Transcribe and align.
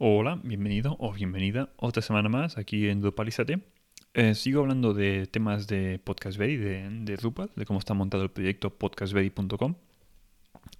Hola, 0.00 0.40
bienvenido 0.44 0.94
o 1.00 1.12
bienvenida 1.12 1.70
otra 1.76 2.02
semana 2.02 2.28
más 2.28 2.56
aquí 2.56 2.88
en 2.88 3.00
Drupalízate. 3.00 3.58
Eh, 4.14 4.36
sigo 4.36 4.60
hablando 4.60 4.94
de 4.94 5.26
temas 5.26 5.66
de 5.66 5.98
PodcastBuddy, 5.98 6.56
de, 6.56 6.88
de 6.88 7.16
Drupal, 7.16 7.50
de 7.56 7.66
cómo 7.66 7.80
está 7.80 7.94
montado 7.94 8.22
el 8.22 8.30
proyecto 8.30 8.70
podcastbuddy.com. 8.70 9.74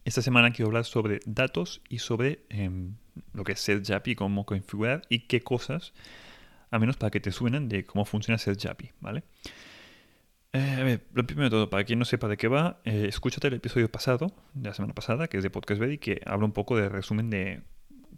Esta 0.04 0.22
semana 0.22 0.52
quiero 0.52 0.68
hablar 0.68 0.84
sobre 0.84 1.18
datos 1.26 1.82
y 1.88 1.98
sobre 1.98 2.44
em, 2.48 2.94
lo 3.32 3.42
que 3.42 3.52
es 3.52 3.60
SetJapi, 3.60 4.14
cómo 4.14 4.46
configurar 4.46 5.02
y 5.08 5.26
qué 5.26 5.40
cosas, 5.40 5.94
a 6.70 6.78
menos 6.78 6.96
para 6.96 7.10
que 7.10 7.18
te 7.18 7.32
suenen 7.32 7.68
de 7.68 7.84
cómo 7.84 8.04
funciona 8.04 8.38
SetJapi, 8.38 8.92
¿vale? 9.00 9.24
Eh, 10.52 11.00
lo 11.12 11.26
primero 11.26 11.46
de 11.46 11.50
todo, 11.50 11.70
para 11.70 11.82
quien 11.82 11.98
no 11.98 12.04
sepa 12.04 12.28
de 12.28 12.36
qué 12.36 12.46
va, 12.46 12.80
eh, 12.84 13.06
escúchate 13.08 13.48
el 13.48 13.54
episodio 13.54 13.90
pasado, 13.90 14.32
de 14.54 14.68
la 14.68 14.74
semana 14.74 14.94
pasada, 14.94 15.26
que 15.26 15.38
es 15.38 15.42
de 15.42 15.50
PodcastBuddy, 15.50 15.98
que 15.98 16.20
habla 16.24 16.46
un 16.46 16.52
poco 16.52 16.76
de 16.76 16.88
resumen 16.88 17.30
de 17.30 17.62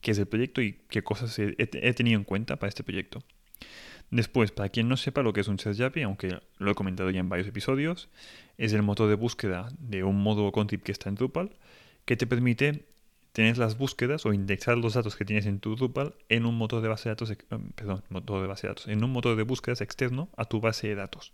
qué 0.01 0.13
es 0.13 0.19
el 0.19 0.27
proyecto 0.27 0.63
y 0.63 0.79
qué 0.89 1.03
cosas 1.03 1.39
he, 1.39 1.95
tenido 1.95 2.19
en 2.19 2.25
cuenta 2.25 2.57
para 2.57 2.69
este 2.69 2.85
proyecto. 2.85 3.23
Después, 4.11 4.51
para 4.51 4.69
quien 4.69 4.89
no 4.89 4.97
sepa 4.97 5.23
lo 5.23 5.33
que 5.33 5.41
es 5.41 5.49
un 5.49 5.59
SearchJapi, 5.59 6.03
aunque 6.03 6.41
lo 6.59 6.71
he 6.71 6.75
comentado 6.75 7.11
ya 7.11 7.21
en 7.21 7.29
varios 7.29 7.47
episodios, 7.47 8.09
es 8.59 8.73
el 8.73 8.83
motor 8.83 9.09
de 9.09 9.15
búsqueda 9.15 9.69
de 9.79 10.03
un 10.03 10.21
módulo 10.21 10.51
contrib 10.51 10.83
que 10.83 10.93
está 10.93 11.09
en 11.09 11.15
Drupal, 11.15 11.51
que 12.05 12.17
te 12.17 12.27
permite 12.27 12.87
tener 13.33 13.59
las 13.59 13.79
búsquedas 13.79 14.27
o 14.27 14.33
indexar 14.33 14.77
los 14.77 14.95
datos 14.95 15.15
que 15.15 15.25
tienes 15.25 15.47
en 15.47 15.61
tu 15.61 15.77
Drupal 15.77 16.15
en 16.29 16.45
un 16.45 16.57
motor 16.57 16.83
de 16.83 16.89
base 16.89 17.09
de 17.09 17.15
datos, 17.15 17.33
perdón, 17.77 18.03
motor 18.09 18.43
de 18.43 18.49
base 18.49 18.67
de 18.67 18.69
datos, 18.71 18.89
en 18.89 19.05
un 19.05 19.13
motor 19.13 19.37
de 19.37 19.45
búsquedas 19.45 19.81
externo 19.81 20.29
a 20.37 20.45
tu 20.45 20.61
base 20.61 20.89
de 20.89 20.97
datos. 20.97 21.33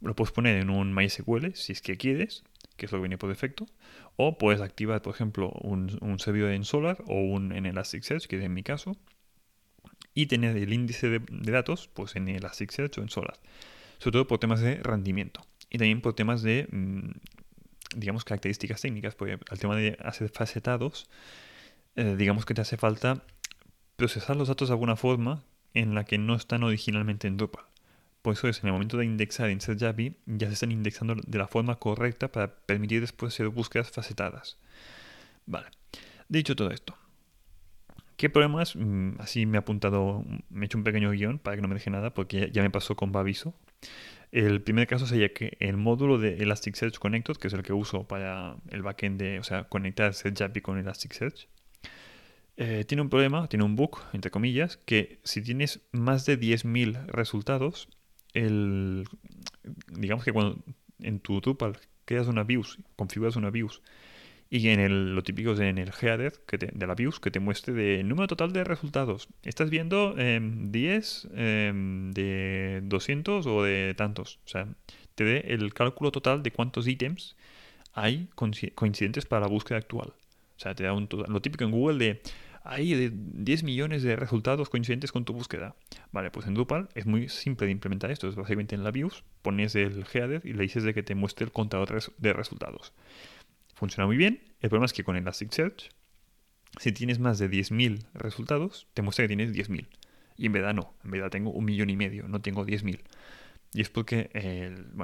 Lo 0.00 0.16
puedes 0.16 0.32
poner 0.32 0.56
en 0.56 0.70
un 0.70 0.92
MySQL 0.92 1.54
si 1.54 1.72
es 1.72 1.80
que 1.80 1.96
quieres, 1.96 2.42
que 2.76 2.86
es 2.86 2.92
lo 2.92 2.98
que 2.98 3.02
viene 3.02 3.18
por 3.18 3.28
defecto, 3.28 3.66
o 4.16 4.38
puedes 4.38 4.60
activar, 4.60 5.02
por 5.02 5.14
ejemplo, 5.14 5.50
un, 5.60 6.18
servidor 6.18 6.50
en 6.50 6.64
Solar 6.64 7.02
o 7.06 7.20
un, 7.20 7.52
en 7.52 7.66
Elasticsearch, 7.66 8.26
que 8.26 8.38
es 8.38 8.44
en 8.44 8.54
mi 8.54 8.62
caso, 8.62 8.96
y 10.14 10.26
tener 10.26 10.56
el 10.56 10.72
índice 10.72 11.08
de, 11.08 11.20
datos 11.52 11.88
pues 11.88 12.16
en 12.16 12.28
Elasticsearch 12.28 12.98
o 12.98 13.02
en 13.02 13.08
Solar, 13.08 13.38
sobre 13.98 14.12
todo 14.12 14.26
por 14.26 14.38
temas 14.38 14.60
de 14.60 14.76
rendimiento. 14.76 15.40
Y 15.70 15.78
también 15.78 16.00
por 16.00 16.14
temas 16.14 16.42
de, 16.42 16.68
mm, 16.70 17.10
digamos, 17.96 18.24
características 18.24 18.80
técnicas, 18.80 19.14
porque 19.14 19.38
al 19.50 19.58
tema 19.58 19.76
de 19.76 19.96
hacer 20.00 20.28
facetados, 20.28 21.08
eh, 21.96 22.14
digamos 22.16 22.44
que 22.44 22.54
te 22.54 22.60
hace 22.60 22.76
falta 22.76 23.24
procesar 23.96 24.36
los 24.36 24.48
datos 24.48 24.68
de 24.68 24.74
alguna 24.74 24.96
forma 24.96 25.44
en 25.74 25.94
la 25.94 26.04
que 26.04 26.18
no 26.18 26.34
están 26.34 26.62
originalmente 26.62 27.26
en 27.26 27.36
Drupal. 27.36 27.64
Por 28.24 28.32
eso 28.32 28.48
es, 28.48 28.60
en 28.60 28.68
el 28.68 28.72
momento 28.72 28.96
de 28.96 29.04
indexar 29.04 29.50
en 29.50 29.60
SetJavi, 29.60 30.16
ya 30.24 30.46
se 30.46 30.54
están 30.54 30.72
indexando 30.72 31.14
de 31.14 31.38
la 31.38 31.46
forma 31.46 31.74
correcta 31.74 32.32
para 32.32 32.56
permitir 32.56 33.02
después 33.02 33.34
hacer 33.34 33.50
búsquedas 33.50 33.90
facetadas. 33.90 34.56
Vale. 35.44 35.66
Dicho 36.30 36.56
todo 36.56 36.70
esto, 36.70 36.96
¿qué 38.16 38.30
problemas? 38.30 38.76
Mm, 38.76 39.20
así 39.20 39.44
me 39.44 39.58
he 39.58 39.60
apuntado, 39.60 40.24
me 40.48 40.64
he 40.64 40.64
hecho 40.64 40.78
un 40.78 40.84
pequeño 40.84 41.10
guion 41.10 41.38
para 41.38 41.56
que 41.56 41.60
no 41.60 41.68
me 41.68 41.74
deje 41.74 41.90
nada, 41.90 42.14
porque 42.14 42.48
ya, 42.50 42.62
me 42.62 42.70
pasó 42.70 42.96
con 42.96 43.12
Baviso. 43.12 43.54
El 44.32 44.62
primer 44.62 44.86
caso 44.86 45.06
sería 45.06 45.34
que 45.34 45.58
el 45.60 45.76
módulo 45.76 46.16
de 46.16 46.38
Elasticsearch 46.38 46.98
Connected, 46.98 47.36
que 47.36 47.48
es 47.48 47.52
el 47.52 47.62
que 47.62 47.74
uso 47.74 48.08
para 48.08 48.56
el 48.70 48.80
backend 48.80 49.20
de, 49.20 49.38
o 49.38 49.44
sea, 49.44 49.64
conectar 49.64 50.14
SetJavi 50.14 50.62
con 50.62 50.78
Elasticsearch, 50.78 51.46
eh, 52.56 52.86
tiene 52.88 53.02
un 53.02 53.10
problema, 53.10 53.48
tiene 53.48 53.66
un 53.66 53.76
bug, 53.76 53.98
entre 54.14 54.30
comillas, 54.30 54.78
que 54.78 55.20
si 55.24 55.42
tienes 55.42 55.82
más 55.92 56.24
de 56.24 56.40
10.000 56.40 57.04
resultados, 57.08 57.90
el, 58.34 59.04
digamos 59.88 60.24
que 60.24 60.32
cuando 60.32 60.58
en 61.00 61.20
tu 61.20 61.40
Drupal 61.40 61.78
creas 62.04 62.26
una 62.26 62.44
views, 62.44 62.78
configuras 62.96 63.36
una 63.36 63.50
views 63.50 63.80
y 64.50 64.68
en 64.68 64.78
el, 64.78 65.14
lo 65.14 65.22
típico 65.22 65.52
es 65.52 65.60
en 65.60 65.78
el 65.78 65.90
header 66.00 66.34
que 66.46 66.58
de 66.58 66.86
la 66.86 66.94
views 66.94 67.18
que 67.18 67.30
te 67.30 67.40
muestre 67.40 67.72
de 67.74 68.04
número 68.04 68.28
total 68.28 68.52
de 68.52 68.62
resultados. 68.62 69.28
Estás 69.42 69.70
viendo 69.70 70.14
10 70.14 71.28
eh, 71.34 71.72
de 72.12 72.80
200 72.84 73.46
o 73.46 73.62
de 73.62 73.94
tantos. 73.96 74.38
O 74.44 74.48
sea, 74.48 74.68
te 75.14 75.24
dé 75.24 75.44
el 75.48 75.72
cálculo 75.74 76.12
total 76.12 76.42
de 76.42 76.52
cuántos 76.52 76.86
ítems 76.86 77.36
hay 77.94 78.28
coincidentes 78.74 79.24
para 79.24 79.42
la 79.42 79.48
búsqueda 79.48 79.78
actual. 79.78 80.12
O 80.56 80.60
sea, 80.60 80.74
te 80.74 80.84
da 80.84 80.92
un, 80.92 81.08
lo 81.10 81.40
típico 81.40 81.64
en 81.64 81.70
Google 81.70 81.98
de 81.98 82.20
hay 82.64 82.94
de 82.94 83.10
10 83.14 83.62
millones 83.62 84.02
de 84.02 84.16
resultados 84.16 84.70
coincidentes 84.70 85.12
con 85.12 85.26
tu 85.26 85.34
búsqueda. 85.34 85.76
Vale, 86.12 86.30
pues 86.30 86.46
en 86.46 86.54
Drupal 86.54 86.88
es 86.94 87.04
muy 87.04 87.28
simple 87.28 87.66
de 87.66 87.72
implementar 87.72 88.10
esto. 88.10 88.26
Es 88.26 88.34
básicamente 88.34 88.74
en 88.74 88.82
la 88.82 88.90
views 88.90 89.22
pones 89.42 89.74
el 89.74 90.04
header 90.12 90.40
y 90.44 90.54
le 90.54 90.62
dices 90.62 90.82
de 90.82 90.94
que 90.94 91.02
te 91.02 91.14
muestre 91.14 91.44
el 91.44 91.52
contador 91.52 92.02
de 92.16 92.32
resultados. 92.32 92.94
Funciona 93.74 94.06
muy 94.06 94.16
bien. 94.16 94.40
El 94.62 94.70
problema 94.70 94.86
es 94.86 94.94
que 94.94 95.04
con 95.04 95.14
Elasticsearch, 95.16 95.90
si 96.80 96.92
tienes 96.92 97.18
más 97.18 97.38
de 97.38 97.50
10.000 97.50 98.06
resultados, 98.14 98.86
te 98.94 99.02
muestra 99.02 99.24
que 99.24 99.36
tienes 99.36 99.52
10.000. 99.52 99.86
Y 100.38 100.46
en 100.46 100.52
verdad 100.52 100.74
no, 100.74 100.94
en 101.04 101.10
verdad 101.10 101.30
tengo 101.30 101.50
un 101.50 101.66
millón 101.66 101.90
y 101.90 101.96
medio, 101.96 102.26
no 102.28 102.40
tengo 102.40 102.64
10.000. 102.64 103.00
Y 103.74 103.80
es 103.82 103.90
porque 103.90 104.30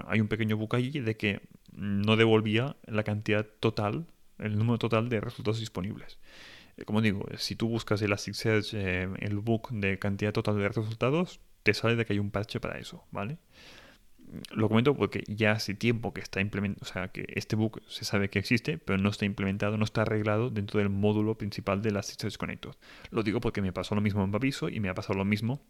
hay 0.07 0.21
un 0.21 0.29
pequeño 0.29 0.57
bug 0.57 0.77
allí 0.77 0.99
de 1.01 1.17
que 1.17 1.43
no 1.73 2.17
devolvía 2.17 2.77
la 2.87 3.03
cantidad 3.03 3.47
total, 3.61 4.07
el 4.39 4.57
número 4.57 4.79
total 4.79 5.11
de 5.11 5.21
resultados 5.21 5.61
disponibles. 5.61 6.19
Eh, 6.81 6.85
como 6.85 7.01
digo, 7.01 7.27
si 7.37 7.57
tú 7.57 7.69
buscas 7.69 8.03
Elasticsearch, 8.03 8.75
eh, 8.75 9.09
el 9.21 9.39
book 9.39 9.71
de 9.71 9.99
cantidad 9.99 10.33
total 10.33 10.59
de 10.59 10.69
resultados, 10.69 11.41
te 11.63 11.75
sale 11.75 11.97
de 11.97 12.05
que 12.05 12.15
hay 12.15 12.19
un 12.19 12.31
parche 12.31 12.61
para 12.61 12.79
eso, 12.79 13.05
¿vale? 13.11 13.39
Lo 14.53 14.69
comento 14.69 14.95
porque 14.95 15.25
ya 15.27 15.53
hace 15.53 15.75
tiempo 15.75 16.15
que 16.15 16.21
está 16.21 16.41
implementado, 16.41 16.89
o 16.89 16.93
sea, 16.93 17.09
que 17.09 17.27
este 17.35 17.57
book 17.57 17.83
se 17.89 18.05
sabe 18.05 18.31
que 18.31 18.39
existe, 18.39 18.79
pero 18.79 18.99
no 18.99 19.09
está 19.09 19.25
implementado, 19.25 19.77
no 19.77 19.85
está 19.85 20.03
arreglado 20.03 20.51
dentro 20.51 20.79
del 20.79 20.89
módulo 20.89 21.37
principal 21.37 21.83
de 21.83 21.89
Elasticsearch 21.89 22.37
Connector. 22.37 22.77
Lo 23.11 23.25
digo 23.25 23.41
porque 23.41 23.61
me 23.61 23.73
pasó 23.73 23.95
lo 23.97 24.01
mismo 24.01 24.23
en 24.23 24.31
Baviso 24.31 24.69
y 24.69 24.79
me 24.79 24.89
ha 24.89 24.95
pasado 24.95 25.19
lo 25.19 25.25
mismo 25.25 25.61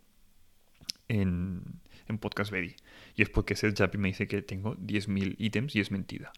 en, 1.08 1.62
en 2.06 2.18
PodcastBuddy. 2.18 2.76
Y 3.16 3.22
es 3.22 3.30
porque 3.30 3.56
SetJapi 3.56 3.96
me 3.96 4.08
dice 4.08 4.28
que 4.28 4.42
tengo 4.42 4.76
10.000 4.76 5.36
ítems 5.38 5.74
y 5.76 5.80
es 5.80 5.90
mentira. 5.90 6.30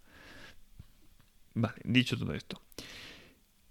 Vale, 1.55 1.81
dicho 1.85 2.17
todo 2.17 2.35
esto. 2.35 2.63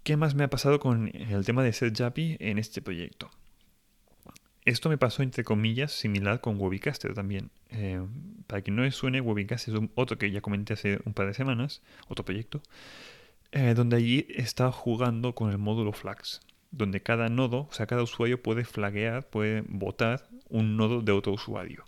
¿Qué 0.02 0.16
más 0.16 0.34
me 0.34 0.42
ha 0.42 0.50
pasado 0.50 0.80
con 0.80 1.12
el 1.14 1.44
tema 1.44 1.62
de 1.62 1.72
SetJapi 1.72 2.36
en 2.40 2.58
este 2.58 2.82
proyecto? 2.82 3.30
Esto 4.64 4.88
me 4.88 4.98
pasó 4.98 5.22
entre 5.22 5.44
comillas 5.44 5.92
similar 5.92 6.40
con 6.40 6.60
Webicaster 6.60 7.14
también. 7.14 7.50
Eh, 7.70 8.04
para 8.48 8.62
que 8.62 8.72
no 8.72 8.82
les 8.82 8.96
suene, 8.96 9.20
Webicaster 9.20 9.72
es 9.76 9.80
otro 9.94 10.18
que 10.18 10.32
ya 10.32 10.40
comenté 10.40 10.72
hace 10.72 10.98
un 11.04 11.14
par 11.14 11.28
de 11.28 11.34
semanas, 11.34 11.82
otro 12.08 12.24
proyecto, 12.24 12.60
eh, 13.52 13.74
donde 13.74 13.96
allí 13.96 14.26
está 14.30 14.72
jugando 14.72 15.36
con 15.36 15.52
el 15.52 15.58
módulo 15.58 15.92
Flags, 15.92 16.40
donde 16.72 17.00
cada 17.00 17.28
nodo, 17.28 17.68
o 17.70 17.72
sea, 17.72 17.86
cada 17.86 18.02
usuario 18.02 18.42
puede 18.42 18.64
flaguear, 18.64 19.30
puede 19.30 19.62
votar 19.68 20.28
un 20.48 20.76
nodo 20.76 21.00
de 21.00 21.12
otro 21.12 21.32
usuario. 21.32 21.84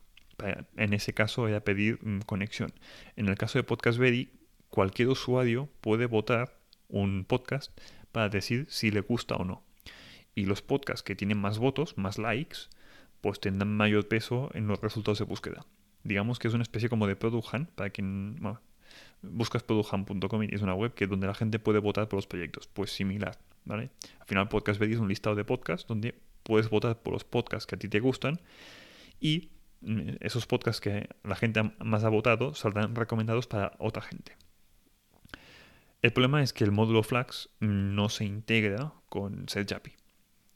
en 0.77 0.93
ese 0.93 1.15
caso 1.15 1.49
era 1.49 1.65
pedir 1.65 1.99
mm, 2.01 2.21
conexión. 2.21 2.73
En 3.17 3.27
el 3.27 3.35
caso 3.35 3.59
de 3.59 3.65
PodcastBuddy, 3.65 4.31
cualquier 4.69 5.09
usuario 5.09 5.69
puede 5.81 6.07
votar 6.07 6.57
un 6.89 7.25
podcast 7.25 7.73
para 8.15 8.29
decir 8.29 8.67
si 8.71 8.93
le 8.93 9.01
gusta 9.01 9.35
o 9.35 9.45
no. 9.45 9.65
Y 10.37 10.47
los 10.47 10.63
podcasts 10.63 11.03
que 11.03 11.17
tienen 11.17 11.37
más 11.39 11.59
votos, 11.59 11.99
más 11.99 12.17
likes, 12.17 12.59
pues 13.21 13.41
tendrán 13.41 13.77
mayor 13.77 14.07
peso 14.07 14.51
en 14.55 14.69
los 14.69 14.81
resultados 14.81 15.19
de 15.19 15.25
búsqueda. 15.25 15.67
Digamos 16.05 16.39
que 16.39 16.47
es 16.47 16.55
una 16.55 16.63
especie 16.63 16.89
como 16.89 17.09
de 17.09 17.17
Product 17.17 17.53
Hunt, 17.53 17.71
para 17.71 17.91
quien 17.91 18.39
buscas 19.23 19.65
producthunt.com 19.65 20.45
y 20.45 20.55
es 20.55 20.63
una 20.63 20.75
web 20.75 20.95
que 20.95 21.09
donde 21.09 21.27
la 21.27 21.35
gente 21.35 21.59
puede 21.59 21.81
votar 21.81 22.09
por 22.09 22.19
los 22.19 22.29
proyectos. 22.29 22.69
Pues 22.69 22.93
similar, 22.93 23.37
¿vale? 23.65 23.91
Al 24.21 24.27
final 24.27 24.49
Podcast 24.49 24.81
es 24.81 24.99
un 24.99 25.09
listado 25.09 25.35
de 25.35 25.45
podcasts 25.45 25.89
donde 25.89 26.15
puedes 26.45 26.71
votar 26.71 27.03
por 27.03 27.15
los 27.15 27.25
podcasts 27.25 27.67
que 27.67 27.75
a 27.75 27.79
ti 27.79 27.89
te 27.89 27.99
gustan 27.99 28.41
y 29.21 29.51
mm, 29.81 30.11
esos 30.21 30.47
podcasts 30.47 30.81
que 30.81 31.09
la 31.25 31.35
gente 31.35 31.73
más 31.81 32.05
ha 32.05 32.11
votado 32.11 32.55
saldrán 32.55 32.95
recomendados 32.95 33.49
para 33.49 33.73
otra 33.79 34.03
gente. 34.03 34.37
El 36.05 36.13
problema 36.13 36.43
es 36.43 36.53
que 36.53 36.65
el 36.65 36.71
módulo 36.71 37.03
Flags 37.03 37.49
no 37.61 38.11
se 38.11 38.27
integra 38.27 38.93
con 39.09 39.49
SetJapi. 39.49 39.93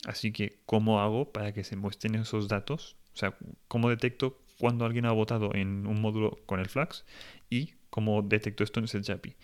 Así 0.04 0.30
que, 0.30 0.58
¿cómo 0.66 1.00
hago 1.00 1.32
para 1.32 1.54
que 1.54 1.64
se 1.64 1.74
muestren 1.74 2.16
esos 2.16 2.48
datos? 2.48 2.96
O 3.14 3.16
sea, 3.16 3.34
¿cómo 3.66 3.88
detecto 3.88 4.42
cuando 4.58 4.84
alguien 4.84 5.06
ha 5.06 5.12
votado 5.12 5.54
en 5.54 5.86
un 5.86 6.02
módulo 6.02 6.38
con 6.44 6.60
el 6.60 6.68
Flags 6.68 7.06
y 7.48 7.72
cómo 7.88 8.20
detecto 8.20 8.62
esto 8.62 8.78
en 8.78 8.88
SetJapi? 8.88 9.36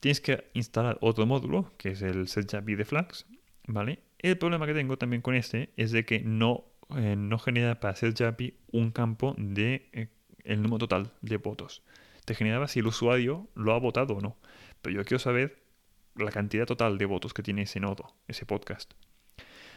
Tienes 0.00 0.20
que 0.20 0.50
instalar 0.54 0.98
otro 1.00 1.24
módulo, 1.24 1.70
que 1.76 1.90
es 1.90 2.02
el 2.02 2.26
SetJapi 2.26 2.74
de 2.74 2.84
Flags, 2.84 3.24
¿vale? 3.68 4.00
El 4.18 4.36
problema 4.36 4.66
que 4.66 4.74
tengo 4.74 4.98
también 4.98 5.22
con 5.22 5.36
este 5.36 5.70
es 5.76 5.92
de 5.92 6.04
que 6.04 6.18
no, 6.18 6.64
eh, 6.96 7.14
no 7.16 7.38
genera 7.38 7.78
para 7.78 7.94
SetJapi 7.94 8.54
un 8.72 8.90
campo 8.90 9.36
de 9.38 9.88
eh, 9.92 10.08
el 10.42 10.62
número 10.62 10.78
total 10.78 11.12
de 11.20 11.36
votos. 11.36 11.84
Te 12.24 12.34
generaba 12.34 12.66
si 12.66 12.80
el 12.80 12.88
usuario 12.88 13.46
lo 13.54 13.72
ha 13.72 13.78
votado 13.78 14.14
o 14.14 14.20
no 14.20 14.36
pero 14.84 14.96
yo 14.96 15.04
quiero 15.04 15.18
saber 15.18 15.56
la 16.14 16.30
cantidad 16.30 16.66
total 16.66 16.98
de 16.98 17.06
votos 17.06 17.32
que 17.32 17.42
tiene 17.42 17.62
ese 17.62 17.80
nodo, 17.80 18.14
ese 18.28 18.44
podcast. 18.44 18.92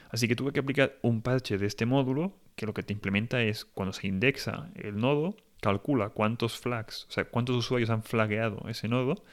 Así 0.09 0.27
que 0.27 0.35
tuve 0.35 0.51
que 0.51 0.59
aplicar 0.59 0.97
un 1.01 1.21
parche 1.21 1.57
de 1.57 1.65
este 1.65 1.85
módulo 1.85 2.37
que 2.55 2.65
lo 2.65 2.73
que 2.73 2.83
te 2.83 2.91
implementa 2.91 3.41
es 3.41 3.63
cuando 3.63 3.93
se 3.93 4.07
indexa 4.07 4.69
el 4.75 4.97
nodo, 4.97 5.37
calcula 5.61 6.09
cuántos 6.09 6.59
flags, 6.59 7.05
o 7.09 7.11
sea, 7.11 7.23
cuántos 7.25 7.55
usuarios 7.55 7.89
han 7.89 8.03
flagueado 8.03 8.67
ese 8.67 8.89
nodo, 8.89 9.23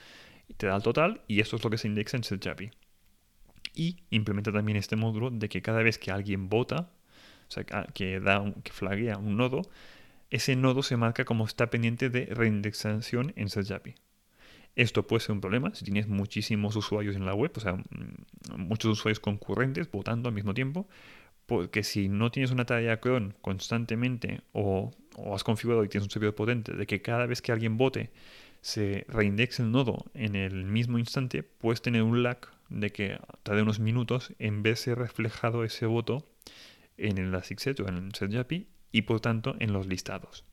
y 0.48 0.54
te 0.54 0.68
da 0.68 0.76
el 0.76 0.82
total 0.82 1.22
y 1.26 1.40
esto 1.40 1.56
es 1.56 1.64
lo 1.64 1.70
que 1.70 1.78
se 1.78 1.88
indexa 1.88 2.16
en 2.16 2.22
SetJapi. 2.22 2.70
Y 3.74 4.04
implementa 4.10 4.52
también 4.52 4.76
este 4.76 4.94
módulo 4.94 5.30
de 5.30 5.48
que 5.48 5.60
cada 5.60 5.82
vez 5.82 5.98
que 5.98 6.12
alguien 6.12 6.48
vota, 6.48 6.92
o 7.48 7.50
sea, 7.50 7.64
que, 7.64 8.20
da 8.20 8.44
que 8.62 8.72
flaguea 8.72 9.18
un 9.18 9.36
nodo, 9.36 9.62
ese 10.30 10.54
nodo 10.54 10.84
se 10.84 10.96
marca 10.96 11.24
como 11.24 11.44
está 11.44 11.68
pendiente 11.68 12.10
de 12.10 12.26
reindexación 12.26 13.32
en 13.34 13.48
SearchAPI. 13.48 13.96
Esto 14.76 15.06
puede 15.06 15.20
ser 15.20 15.32
un 15.32 15.40
problema 15.40 15.74
si 15.74 15.84
tienes 15.84 16.08
muchísimos 16.08 16.74
usuarios 16.76 17.14
en 17.16 17.26
la 17.26 17.34
web, 17.34 17.52
o 17.56 17.60
sea, 17.60 17.74
mm, 17.74 17.84
muchos 18.56 18.90
usuarios 18.92 19.20
concurrentes 19.20 19.90
votando 19.90 20.28
al 20.28 20.34
mismo 20.34 20.54
tiempo, 20.54 20.88
porque 21.46 21.82
si 21.82 22.08
no 22.08 22.30
tienes 22.30 22.50
una 22.50 22.64
tarea 22.64 23.00
cron 23.00 23.34
constantemente 23.40 24.40
o, 24.52 24.90
has 25.32 25.44
configurado 25.44 25.84
y 25.84 25.88
tienes 25.88 26.06
un 26.06 26.10
servidor 26.10 26.34
potente 26.34 26.72
de 26.72 26.86
que 26.86 27.02
cada 27.02 27.26
vez 27.26 27.40
que 27.42 27.52
alguien 27.52 27.76
vote 27.76 28.10
se 28.62 29.04
reindexe 29.08 29.62
el 29.62 29.70
nodo 29.70 30.06
en 30.14 30.34
el 30.36 30.64
mismo 30.64 30.98
instante, 30.98 31.42
puedes 31.42 31.82
tener 31.82 32.02
un 32.02 32.22
lag 32.22 32.38
de 32.70 32.90
que 32.90 33.18
tarde 33.42 33.62
unos 33.62 33.78
minutos 33.78 34.32
en 34.38 34.62
verse 34.62 34.94
reflejado 34.94 35.64
ese 35.64 35.86
voto 35.86 36.26
en 36.96 37.18
el 37.18 37.26
Elasticsearch 37.26 37.80
o 37.80 37.88
en 37.88 37.96
el 37.96 38.14
SearchAPI 38.14 38.66
y 38.90 39.02
por 39.02 39.20
tanto 39.20 39.54
en 39.60 39.72
los 39.72 39.86
listados. 39.86 40.44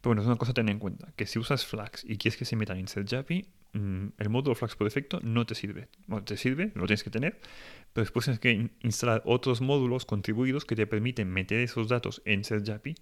Pero 0.00 0.10
bueno, 0.10 0.22
es 0.22 0.26
una 0.26 0.36
cosa 0.36 0.52
a 0.52 0.54
tener 0.54 0.72
en 0.72 0.78
cuenta, 0.78 1.12
que 1.16 1.26
si 1.26 1.38
usas 1.38 1.66
flags 1.66 2.04
y 2.04 2.16
quieres 2.16 2.38
que 2.38 2.44
se 2.44 2.56
metan 2.56 2.78
en 2.78 2.88
SearchAPI, 2.88 3.46
mm, 3.74 4.06
el 4.16 4.28
módulo 4.30 4.54
flags 4.54 4.74
por 4.74 4.86
defecto 4.86 5.20
no 5.22 5.44
te 5.44 5.54
sirve. 5.54 5.88
Bueno, 6.06 6.24
te 6.24 6.36
sirve, 6.38 6.72
lo 6.74 6.86
tienes 6.86 7.04
que 7.04 7.10
tener, 7.10 7.38
pero 7.92 8.04
después 8.04 8.24
tienes 8.24 8.40
que 8.40 8.70
instalar 8.82 9.22
otros 9.26 9.60
módulos 9.60 10.06
contribuidos 10.06 10.64
que 10.64 10.74
te 10.74 10.86
permiten 10.86 11.28
meter 11.30 11.60
esos 11.60 11.88
datos 11.88 12.22
en 12.24 12.44
SearchAPI 12.44 12.94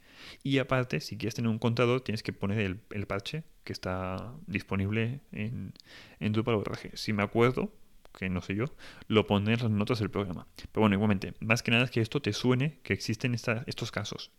y 0.43 0.59
aparte, 0.59 1.01
si 1.01 1.17
quieres 1.17 1.37
tener 1.37 1.51
un 1.51 1.59
contador, 1.59 2.01
tienes 2.01 2.23
que 2.23 2.33
poner 2.33 2.59
el, 2.61 3.07
parche 3.07 3.45
que 3.63 3.73
está 3.73 4.35
disponible 4.47 5.21
en, 5.31 5.75
en 6.19 6.33
Drupal.org. 6.33 6.91
Si 6.95 7.13
me 7.13 7.23
acuerdo, 7.23 7.73
que 8.19 8.29
no 8.29 8.43
sé 8.43 8.55
yo, 8.55 8.65
lo 9.07 9.27
pondré 9.27 9.55
en 9.55 9.61
las 9.61 9.71
notas 9.71 10.01
del 10.01 10.11
programa. 10.11 10.47
Pero 10.57 10.81
bueno, 10.81 10.95
igualmente, 10.95 11.35
más 11.41 11.63
que 11.63 11.71
nada 11.71 11.85
es 11.85 11.91
que 11.91 12.01
esto 12.01 12.21
te 12.21 12.33
suene 12.33 12.79
que 12.83 12.93
existen 12.93 13.35
estos 13.35 13.93
casos. 13.93 14.33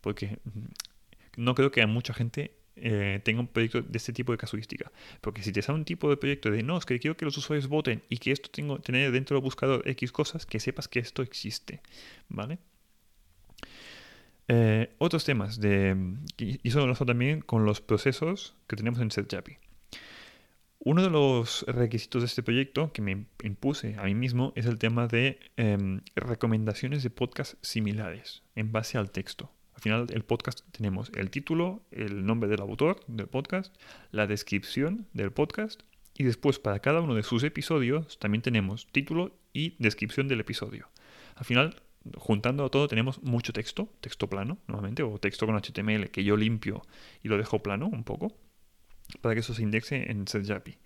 Porque 0.00 0.38
mm, 0.44 0.66
no 1.36 1.54
creo 1.54 1.70
que 1.70 1.82
a 1.82 1.86
mucha 1.86 2.14
gente 2.14 2.52
eh, 2.76 3.20
tenga 3.22 3.40
un 3.40 3.46
proyecto 3.46 3.82
de 3.82 3.96
este 3.96 4.12
tipo 4.12 4.32
de 4.32 4.38
casuística. 4.38 4.90
Porque 5.20 5.42
si 5.42 5.52
te 5.52 5.62
sale 5.62 5.78
un 5.78 5.84
tipo 5.84 6.10
de 6.10 6.16
proyecto 6.16 6.50
de 6.50 6.62
no, 6.62 6.76
es 6.76 6.86
que 6.86 6.98
quiero 6.98 7.16
que 7.16 7.24
los 7.24 7.36
usuarios 7.36 7.68
voten 7.68 8.02
y 8.08 8.18
que 8.18 8.32
esto 8.32 8.50
tengo 8.50 8.78
tener 8.80 9.12
dentro 9.12 9.36
del 9.36 9.42
buscador 9.42 9.86
X 9.88 10.12
cosas, 10.12 10.46
que 10.46 10.60
sepas 10.60 10.88
que 10.88 10.98
esto 10.98 11.22
existe. 11.22 11.80
¿Vale? 12.28 12.58
Eh, 14.48 14.94
otros 14.98 15.24
temas 15.24 15.60
de. 15.60 15.96
Y 16.38 16.68
eso 16.68 16.86
lo 16.86 16.94
también 16.94 17.40
con 17.40 17.64
los 17.64 17.80
procesos 17.80 18.54
que 18.66 18.76
tenemos 18.76 19.00
en 19.00 19.10
SetJapi. 19.10 19.56
Uno 20.80 21.02
de 21.02 21.08
los 21.08 21.64
requisitos 21.66 22.20
de 22.20 22.26
este 22.26 22.42
proyecto 22.42 22.92
que 22.92 23.00
me 23.00 23.24
impuse 23.42 23.96
a 23.98 24.02
mí 24.04 24.14
mismo 24.14 24.52
es 24.54 24.66
el 24.66 24.78
tema 24.78 25.06
de 25.06 25.38
em, 25.56 26.02
recomendaciones 26.14 27.02
de 27.02 27.08
podcast 27.08 27.54
similares 27.62 28.42
en 28.54 28.70
base 28.70 28.98
al 28.98 29.10
texto. 29.10 29.50
Al 29.74 29.80
final 29.80 30.06
del 30.06 30.24
podcast 30.24 30.60
tenemos 30.70 31.10
el 31.14 31.30
título, 31.30 31.82
el 31.90 32.24
nombre 32.24 32.48
del 32.48 32.60
autor 32.60 33.00
del 33.06 33.26
podcast, 33.26 33.74
la 34.12 34.26
descripción 34.26 35.06
del 35.12 35.32
podcast 35.32 35.82
y 36.16 36.24
después 36.24 36.58
para 36.58 36.78
cada 36.78 37.00
uno 37.00 37.14
de 37.14 37.24
sus 37.24 37.42
episodios 37.42 38.18
también 38.18 38.42
tenemos 38.42 38.86
título 38.86 39.36
y 39.52 39.74
descripción 39.78 40.28
del 40.28 40.40
episodio. 40.40 40.88
Al 41.34 41.44
final, 41.44 41.82
juntando 42.16 42.70
todo, 42.70 42.86
tenemos 42.86 43.22
mucho 43.22 43.52
texto, 43.52 43.88
texto 44.00 44.28
plano 44.28 44.58
nuevamente, 44.68 45.02
o 45.02 45.18
texto 45.18 45.46
con 45.46 45.56
HTML 45.56 46.10
que 46.10 46.22
yo 46.22 46.36
limpio 46.36 46.82
y 47.22 47.28
lo 47.28 47.36
dejo 47.36 47.62
plano 47.62 47.88
un 47.88 48.04
poco, 48.04 48.32
para 49.20 49.34
que 49.34 49.40
eso 49.40 49.54
se 49.54 49.62
indexe 49.62 50.10
en 50.10 50.28
SetJapi. 50.28 50.78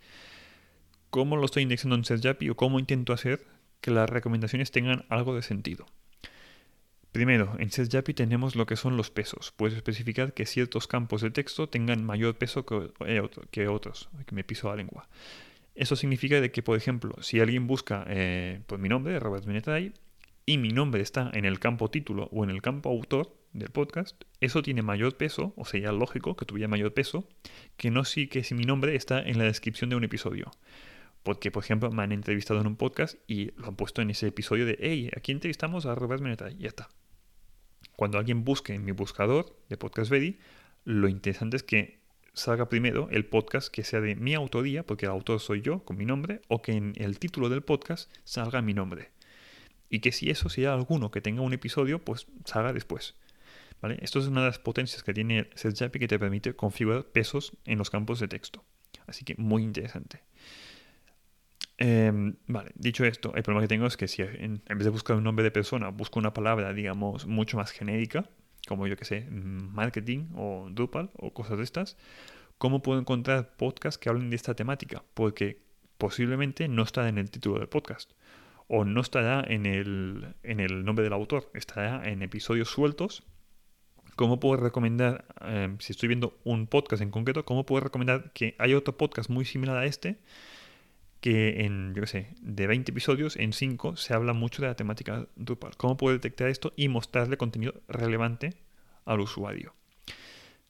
¿Cómo 1.11 1.37
lo 1.37 1.45
estoy 1.45 1.63
indexando 1.63 1.97
en 1.97 2.05
SetJapi 2.05 2.51
o 2.51 2.57
cómo 2.57 2.79
intento 2.79 3.13
hacer 3.13 3.47
que 3.81 3.91
las 3.91 4.09
recomendaciones 4.09 4.71
tengan 4.71 5.05
algo 5.09 5.35
de 5.35 5.43
sentido? 5.43 5.87
Primero, 7.19 7.57
en 7.59 7.73
SetJapi 7.73 8.15
tenemos 8.15 8.55
lo 8.55 8.65
que 8.65 8.77
son 8.77 8.97
los 8.97 9.11
pesos. 9.11 9.53
Puedes 9.57 9.75
especificar 9.75 10.35
que 10.35 10.47
ciertos 10.47 10.87
campos 10.87 11.21
de 11.21 11.33
texto 11.33 11.69
tengan 11.69 12.05
mayor 12.05 12.39
peso 12.39 12.65
que, 12.65 12.93
eh, 13.07 13.19
otros, 13.69 14.09
que 14.25 14.35
me 14.37 14.45
piso 14.45 14.69
la 14.69 14.77
lengua. 14.77 15.09
Eso 15.75 15.97
significa 15.97 16.41
de 16.41 16.53
que, 16.53 16.63
por 16.63 16.77
ejemplo, 16.77 17.17
si 17.21 17.41
alguien 17.41 17.67
busca 17.67 18.05
eh, 18.07 18.61
por 18.69 18.79
mi 18.79 18.89
nombre, 18.89 19.19
Robert 19.19 19.45
Benetay, 19.45 19.95
y 20.47 20.59
mi 20.59 20.69
nombre 20.69 21.03
está 21.03 21.29
en 21.35 21.45
el 21.45 21.59
campo 21.59 21.91
título 21.91 22.29
o 22.31 22.45
en 22.45 22.51
el 22.51 22.63
campo 22.63 22.89
autor 22.89 23.37
del 23.53 23.71
podcast, 23.71 24.23
eso 24.39 24.63
tiene 24.63 24.83
mayor 24.83 25.17
peso, 25.17 25.55
o 25.57 25.65
sería 25.65 25.91
lógico 25.91 26.37
que 26.37 26.45
tuviera 26.45 26.69
mayor 26.69 26.95
peso, 26.95 27.29
que 27.77 27.91
no 27.91 28.05
si 28.05 28.29
que 28.29 28.45
si 28.45 28.55
mi 28.55 28.63
nombre 28.63 28.95
está 28.95 29.21
en 29.21 29.39
la 29.39 29.45
descripción 29.45 29.91
de 29.91 29.97
un 29.97 30.05
episodio. 30.05 30.53
Porque, 31.25 31.51
por 31.51 31.65
ejemplo, 31.65 31.91
me 31.91 32.05
han 32.05 32.13
entrevistado 32.13 32.61
en 32.61 32.69
un 32.69 32.77
podcast 32.77 33.19
y 33.27 33.51
lo 33.57 33.67
han 33.67 33.75
puesto 33.75 34.03
en 34.03 34.11
ese 34.11 34.29
episodio 34.29 34.67
de, 34.67 34.79
hey, 34.81 35.11
aquí 35.17 35.33
entrevistamos 35.33 35.85
a 35.85 35.97
Robert 35.97 36.23
Benetay, 36.23 36.55
y 36.55 36.63
ya 36.63 36.69
está. 36.69 36.89
Cuando 37.99 38.17
alguien 38.17 38.45
busque 38.45 38.75
en 38.75 38.85
mi 38.85 38.93
buscador 38.93 39.57
de 39.69 39.77
Podcast 39.77 40.13
Ready, 40.13 40.39
lo 40.85 41.09
interesante 41.09 41.57
es 41.57 41.65
que 41.65 41.99
salga 42.33 42.69
primero 42.69 43.09
el 43.11 43.27
podcast 43.27 43.75
que 43.75 43.83
sea 43.83 44.01
de 44.01 44.15
mi 44.15 44.35
autoría, 44.35 44.87
porque 44.87 45.07
el 45.07 45.11
autor 45.11 45.41
soy 45.41 45.63
yo 45.63 45.85
con 45.85 45.97
mi 45.97 46.05
nombre, 46.05 46.41
o 46.47 46.63
que 46.63 46.75
en 46.75 46.93
el 46.95 47.19
título 47.19 47.49
del 47.49 47.63
podcast 47.63 48.09
salga 48.23 48.63
mi 48.63 48.73
nombre. 48.73 49.11
Y 49.91 49.99
que 49.99 50.13
si 50.13 50.31
eso, 50.31 50.49
si 50.49 50.61
hay 50.61 50.69
alguno 50.69 51.11
que 51.11 51.21
tenga 51.21 51.43
un 51.43 51.53
episodio, 51.53 51.99
pues 51.99 52.29
salga 52.45 52.73
después. 52.73 53.17
¿Vale? 53.83 53.99
Esto 54.01 54.21
es 54.21 54.29
una 54.29 54.43
de 54.43 54.47
las 54.47 54.61
potencias 54.61 55.03
que 55.03 55.13
tiene 55.13 55.51
SetJapi 55.57 55.99
que 55.99 56.07
te 56.07 56.21
permite 56.21 56.55
configurar 56.55 57.05
pesos 57.05 57.57
en 57.65 57.79
los 57.79 57.91
campos 57.91 58.21
de 58.21 58.29
texto. 58.29 58.65
Así 59.09 59.25
que 59.25 59.35
muy 59.39 59.65
interesante. 59.65 60.23
Em, 61.79 62.35
vale, 62.49 62.73
dicho 62.75 63.05
esto, 63.05 63.33
el 63.37 63.45
problema 63.45 63.63
que 63.63 63.69
tengo 63.69 63.87
es 63.87 63.97
que 63.97 64.09
si 64.09 64.23
en, 64.23 64.63
vez 64.67 64.85
de 64.85 64.91
buscar 64.91 65.17
un 65.17 65.23
nombre 65.23 65.45
de 65.45 65.53
persona, 65.53 65.91
busco 65.91 66.19
una 66.19 66.35
palabra, 66.35 66.73
digamos, 66.73 67.27
mucho 67.27 67.57
más 67.57 67.71
genérica, 67.71 68.29
como 68.67 68.89
yo 68.89 68.97
que 68.97 69.05
sé, 69.05 69.27
marketing 69.31 70.27
o 70.35 70.69
Drupal 70.71 71.11
o 71.15 71.33
cosas 71.33 71.59
de 71.59 71.65
estas, 71.65 71.97
¿cómo 72.59 72.83
puedo 72.83 72.99
encontrar 72.99 73.57
podcasts 73.57 73.97
que 73.97 74.09
hablen 74.09 74.29
de 74.31 74.37
esta 74.37 74.55
temática? 74.55 75.05
Porque 75.15 75.63
posiblemente 75.99 76.67
no 76.69 76.83
está 76.83 77.09
en 77.09 77.17
el 77.17 77.31
título 77.31 77.61
del 77.61 77.69
podcast 77.69 78.13
o 78.67 78.85
no 78.85 79.01
estará 79.01 79.45
en 79.47 79.65
el, 79.65 80.35
en 80.43 80.61
el 80.61 80.85
nombre 80.85 81.05
del 81.05 81.13
autor, 81.13 81.49
estará 81.55 82.09
en 82.09 82.23
episodios 82.23 82.69
sueltos. 82.69 83.25
¿Cómo 84.17 84.41
puedo 84.41 84.57
recomendar, 84.57 85.27
em, 85.43 85.79
si 85.79 85.93
estoy 85.93 86.09
viendo 86.09 86.39
un 86.43 86.67
podcast 86.67 87.03
en 87.03 87.13
concreto, 87.13 87.45
cómo 87.45 87.65
puedo 87.65 87.85
recomendar 87.85 88.33
que 88.33 88.57
hay 88.59 88.75
otro 88.75 88.97
podcast 88.97 89.31
muy 89.31 89.45
similar 89.45 89.77
a 89.79 89.87
este? 89.87 90.19
Que 91.21 91.65
en, 91.65 91.95
yo 91.95 92.03
qué 92.03 92.07
sé, 92.07 92.35
de 92.41 92.67
20 92.67 92.93
episodios, 92.93 93.37
en 93.37 93.53
5 93.53 93.97
se 93.97 94.15
habla 94.15 94.33
mucho 94.33 94.63
de 94.63 94.69
la 94.69 94.75
temática 94.75 95.27
Drupal. 95.37 95.77
¿Cómo 95.77 95.97
puedo 95.97 96.15
detectar 96.15 96.49
esto 96.49 96.73
y 96.77 96.89
mostrarle 96.89 97.37
contenido 97.37 97.75
relevante 97.89 98.55
al 99.05 99.21
usuario? 99.21 99.75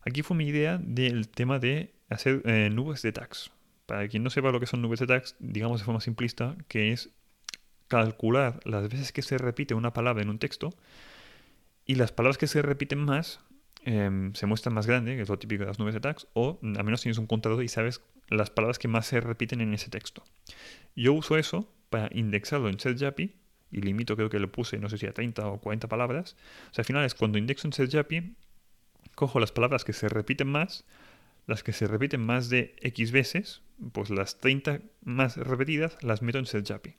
Aquí 0.01 0.23
fue 0.23 0.37
mi 0.37 0.47
idea 0.47 0.79
del 0.79 1.29
tema 1.29 1.59
de 1.59 1.93
hacer 2.09 2.43
eh, 2.45 2.71
nubes 2.71 3.03
de 3.03 3.13
tags. 3.13 3.51
Para 3.87 4.09
quien 4.09 4.23
no 4.23 4.31
sepa 4.31 4.51
lo 4.51 4.61
que 4.61 4.67
son 4.67 4.83
nubes 4.83 5.01
de 5.01 5.07
tags, 5.07 5.37
digamos 5.39 5.81
de 5.81 5.85
forma 5.85 6.01
simplista, 6.01 6.57
que 6.69 6.93
es 6.93 7.11
calcular 7.89 8.61
las 8.65 8.89
veces 8.89 9.13
que 9.13 9.23
se 9.23 9.39
repite 9.39 9.75
una 9.75 9.93
palabra 9.93 10.23
en 10.23 10.29
un 10.29 10.39
texto 10.39 10.75
y 11.87 11.95
las 11.95 12.13
palabras 12.13 12.37
que 12.37 12.47
se 12.47 12.61
repiten 12.61 12.99
más 12.99 13.41
em, 13.85 14.35
se 14.35 14.47
muestran 14.47 14.75
más 14.75 14.87
grande, 14.87 15.17
que 15.17 15.23
es 15.23 15.29
lo 15.29 15.39
típico 15.39 15.63
de 15.63 15.69
las 15.69 15.79
nubes 15.79 15.95
de 15.95 16.01
tags, 16.01 16.27
o 16.35 16.59
al 16.63 16.85
menos 16.85 17.01
tienes 17.01 17.19
un 17.19 17.27
contador 17.27 17.63
y 17.63 17.69
sabes 17.69 18.03
las 18.29 18.51
palabras 18.51 18.79
que 18.79 18.89
más 18.89 19.07
se 19.07 19.21
repiten 19.21 19.61
en 19.61 19.75
ese 19.75 19.91
texto. 19.91 20.23
Yo 20.95 21.13
uso 21.13 21.37
eso 21.37 21.73
para 21.91 22.09
indexarlo 22.13 22.69
en 22.69 22.79
SetJapi 22.79 23.35
y 23.71 23.81
limito, 23.81 24.17
creo 24.17 24.31
que 24.31 24.39
lo 24.39 24.51
puse, 24.51 24.79
no 24.79 24.89
sé 24.89 24.99
si 24.99 25.07
a 25.07 25.13
30 25.13 25.47
o 25.47 25.61
40 25.61 25.89
palabras. 25.89 26.37
O 26.71 26.75
sea, 26.75 26.83
al 26.83 26.87
final 26.87 27.05
es 27.05 27.15
cuando 27.15 27.39
indexo 27.39 27.69
en 27.69 27.73
SetJapi, 27.73 28.35
cojo 29.15 29.41
las 29.41 29.53
palabras 29.53 29.85
que 29.85 29.93
se 29.93 30.09
repiten 30.09 30.49
más, 30.49 30.85
las 31.47 31.63
que 31.63 31.73
se 31.73 31.87
repiten 31.87 32.21
más 32.21 32.49
de 32.49 32.77
X 32.81 33.13
veces, 33.13 33.63
pues 33.93 34.11
las 34.11 34.39
30 34.39 34.81
más 35.03 35.37
repetidas 35.37 35.99
las 36.03 36.23
meto 36.23 36.39
en 36.39 36.47
SetJapi. 36.47 36.97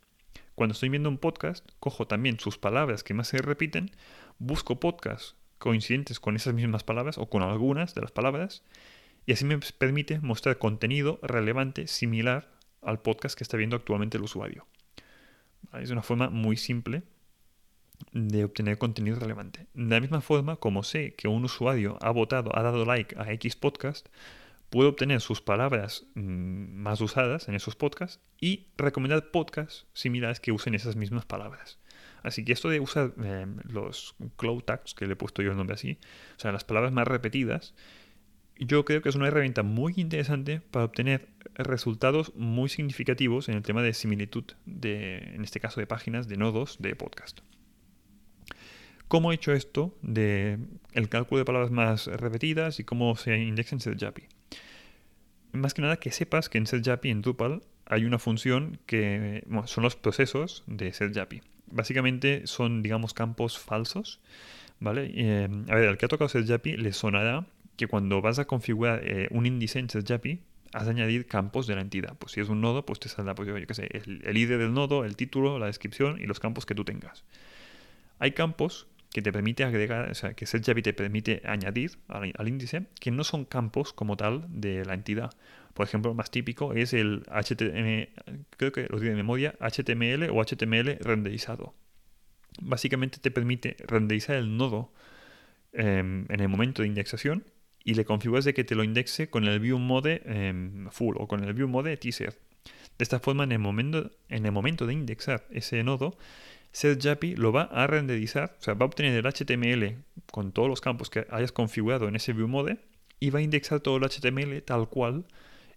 Cuando 0.55 0.73
estoy 0.73 0.89
viendo 0.89 1.09
un 1.09 1.17
podcast, 1.17 1.67
cojo 1.79 2.07
también 2.07 2.39
sus 2.39 2.57
palabras 2.57 3.03
que 3.03 3.13
más 3.13 3.29
se 3.29 3.37
repiten, 3.37 3.91
busco 4.39 4.79
podcasts 4.79 5.35
coincidentes 5.57 6.19
con 6.19 6.35
esas 6.35 6.53
mismas 6.53 6.83
palabras 6.83 7.17
o 7.17 7.29
con 7.29 7.43
algunas 7.43 7.93
de 7.93 8.01
las 8.01 8.11
palabras 8.11 8.63
y 9.29 9.31
así 9.31 9.45
me 9.45 9.59
permite 9.59 10.19
mostrar 10.21 10.57
contenido 10.57 11.19
relevante 11.21 11.85
similar 11.85 12.49
al 12.81 12.99
podcast 12.99 13.37
que 13.37 13.43
está 13.43 13.57
viendo 13.57 13.75
actualmente 13.75 14.17
el 14.17 14.23
usuario. 14.23 14.65
Es 15.79 15.91
una 15.91 16.01
forma 16.01 16.31
muy 16.31 16.57
simple 16.57 17.03
de 18.11 18.43
obtener 18.43 18.79
contenido 18.79 19.19
relevante. 19.19 19.67
De 19.75 19.93
la 19.93 20.01
misma 20.01 20.21
forma, 20.21 20.55
como 20.55 20.81
sé 20.81 21.13
que 21.13 21.27
un 21.27 21.45
usuario 21.45 21.99
ha 22.01 22.09
votado, 22.09 22.57
ha 22.57 22.63
dado 22.63 22.85
like 22.85 23.15
a 23.19 23.31
X 23.33 23.55
podcast, 23.55 24.09
puedo 24.71 24.89
obtener 24.89 25.21
sus 25.21 25.41
palabras 25.41 26.07
mm, 26.15 26.81
más 26.81 26.99
usadas 26.99 27.47
en 27.49 27.53
esos 27.53 27.75
podcasts 27.75 28.19
y 28.41 28.69
recomendar 28.77 29.29
podcasts 29.29 29.85
similares 29.93 30.39
que 30.39 30.51
usen 30.51 30.73
esas 30.73 30.95
mismas 30.95 31.27
palabras. 31.27 31.77
Así 32.23 32.43
que 32.43 32.51
esto 32.51 32.69
de 32.69 32.79
usar 32.79 33.13
eh, 33.23 33.45
los 33.65 34.15
cloud 34.37 34.63
tags, 34.63 34.95
que 34.95 35.05
le 35.05 35.13
he 35.13 35.15
puesto 35.15 35.43
yo 35.43 35.51
el 35.51 35.57
nombre 35.57 35.75
así, 35.75 35.99
o 36.35 36.39
sea, 36.39 36.51
las 36.51 36.63
palabras 36.63 36.91
más 36.91 37.07
repetidas, 37.07 37.75
yo 38.59 38.83
creo 38.83 39.01
que 39.01 39.09
es 39.09 39.15
una 39.15 39.27
herramienta 39.27 39.63
muy 39.63 39.93
interesante 39.95 40.59
para 40.59 40.85
obtener 40.85 41.29
resultados 41.55 42.33
muy 42.35 42.69
significativos 42.69 43.47
en 43.47 43.55
el 43.55 43.63
tema 43.63 43.81
de 43.81 43.93
similitud, 43.93 44.43
de, 44.65 45.17
en 45.33 45.43
este 45.43 45.59
caso 45.59 45.79
de 45.79 45.87
páginas, 45.87 46.27
de 46.27 46.35
nodos 46.37 46.77
de 46.79 46.95
podcast. 46.95 47.39
¿Cómo 49.07 49.31
he 49.31 49.35
hecho 49.35 49.53
esto 49.53 49.97
de 50.01 50.59
el 50.91 51.09
cálculo 51.09 51.39
de 51.39 51.45
palabras 51.45 51.71
más 51.71 52.07
repetidas 52.07 52.79
y 52.79 52.83
cómo 52.83 53.15
se 53.15 53.37
indexa 53.39 53.75
en 53.75 53.79
SetJapi? 53.79 54.23
Más 55.53 55.73
que 55.73 55.81
nada 55.81 55.97
que 55.97 56.11
sepas 56.11 56.49
que 56.49 56.59
en 56.59 56.67
SetJapi, 56.67 57.09
en 57.09 57.21
Drupal, 57.21 57.63
hay 57.85 58.05
una 58.05 58.19
función 58.19 58.77
que 58.85 59.43
son 59.65 59.83
los 59.83 59.95
procesos 59.95 60.63
de 60.67 60.93
SetJapi. 60.93 61.41
Básicamente 61.71 62.45
son, 62.45 62.83
digamos, 62.83 63.13
campos 63.13 63.57
falsos, 63.57 64.19
¿vale? 64.79 65.09
Eh, 65.15 65.49
a 65.69 65.75
ver, 65.75 65.87
al 65.87 65.97
que 65.97 66.05
ha 66.05 66.09
tocado 66.09 66.29
SetJapi 66.29 66.77
le 66.77 66.93
sonará 66.93 67.47
que 67.79 67.87
cuando 67.87 68.21
vas 68.21 68.39
a 68.39 68.45
configurar 68.45 68.99
eh, 69.05 69.29
un 69.31 69.45
índice 69.45 69.79
en 69.79 69.89
SetJapi, 69.89 70.41
has 70.73 70.83
de 70.83 70.91
añadir 70.91 71.27
campos 71.27 71.65
de 71.65 71.75
la 71.75 71.81
entidad. 71.81 72.17
Pues 72.19 72.33
si 72.33 72.41
es 72.41 72.49
un 72.49 72.59
nodo, 72.59 72.85
pues 72.85 72.99
te 72.99 73.07
saldrá, 73.07 73.35
pues 73.35 73.47
el, 73.47 74.21
el 74.25 74.37
ID 74.37 74.49
del 74.49 74.73
nodo, 74.73 75.05
el 75.05 75.15
título, 75.15 75.57
la 75.59 75.67
descripción 75.67 76.19
y 76.19 76.25
los 76.25 76.41
campos 76.41 76.65
que 76.65 76.75
tú 76.75 76.83
tengas. 76.83 77.23
Hay 78.19 78.33
campos 78.33 78.87
que 79.13 79.21
te 79.21 79.31
permite 79.31 79.63
agregar, 79.63 80.11
o 80.11 80.13
sea, 80.13 80.33
que 80.33 80.45
SetJavi 80.45 80.81
te 80.81 80.93
permite 80.93 81.41
añadir 81.45 81.99
al, 82.09 82.47
índice, 82.49 82.87
que 82.99 83.11
no 83.11 83.23
son 83.23 83.45
campos 83.45 83.93
como 83.93 84.17
tal 84.17 84.43
de 84.49 84.83
la 84.83 84.93
entidad. 84.93 85.31
Por 85.73 85.87
ejemplo, 85.87 86.13
más 86.13 86.31
típico 86.31 86.73
es 86.73 86.91
el 86.91 87.23
HTML, 87.31 88.09
creo 88.57 88.73
que 88.73 88.87
lo 88.89 88.99
digo 88.99 89.11
de 89.11 89.15
memoria, 89.15 89.55
HTML 89.61 90.29
o 90.31 90.43
HTML 90.43 90.97
renderizado. 90.99 91.73
Básicamente 92.61 93.19
te 93.19 93.31
permite 93.31 93.77
renderizar 93.87 94.35
el 94.35 94.57
nodo 94.57 94.91
em, 95.71 96.25
en 96.27 96.41
el 96.41 96.49
momento 96.49 96.81
de 96.81 96.89
indexación 96.89 97.45
y 97.83 97.93
le 97.93 98.05
configuras 98.05 98.45
de 98.45 98.53
que 98.53 98.63
te 98.63 98.75
lo 98.75 98.83
indexe 98.83 99.29
con 99.29 99.45
el 99.45 99.59
view 99.59 99.79
mode 99.79 100.21
em, 100.25 100.89
full 100.89 101.15
o 101.17 101.27
con 101.27 101.43
el 101.43 101.53
view 101.53 101.67
mode 101.67 101.95
teaser. 101.97 102.37
De 102.97 103.03
esta 103.03 103.19
forma, 103.19 103.45
en 103.45 103.53
el 103.53 103.59
momento, 103.59 104.11
en 104.27 104.45
el 104.45 104.51
momento 104.51 104.85
de 104.85 104.93
indexar 104.93 105.45
ese 105.51 105.83
nodo, 105.83 106.17
SetJapi 106.71 107.35
lo 107.35 107.51
va 107.51 107.63
a 107.63 107.87
renderizar, 107.87 108.55
o 108.59 108.61
sea, 108.61 108.73
va 108.73 108.83
a 108.83 108.87
obtener 108.87 109.13
el 109.15 109.25
HTML 109.25 110.03
con 110.31 110.51
todos 110.51 110.67
los 110.67 110.81
campos 110.81 111.09
que 111.09 111.25
hayas 111.29 111.51
configurado 111.51 112.07
en 112.07 112.15
ese 112.15 112.33
viewMode 112.33 112.77
y 113.19 113.29
va 113.31 113.39
a 113.39 113.41
indexar 113.41 113.79
todo 113.79 113.97
el 113.97 114.03
HTML 114.03 114.61
tal 114.63 114.87
cual 114.87 115.25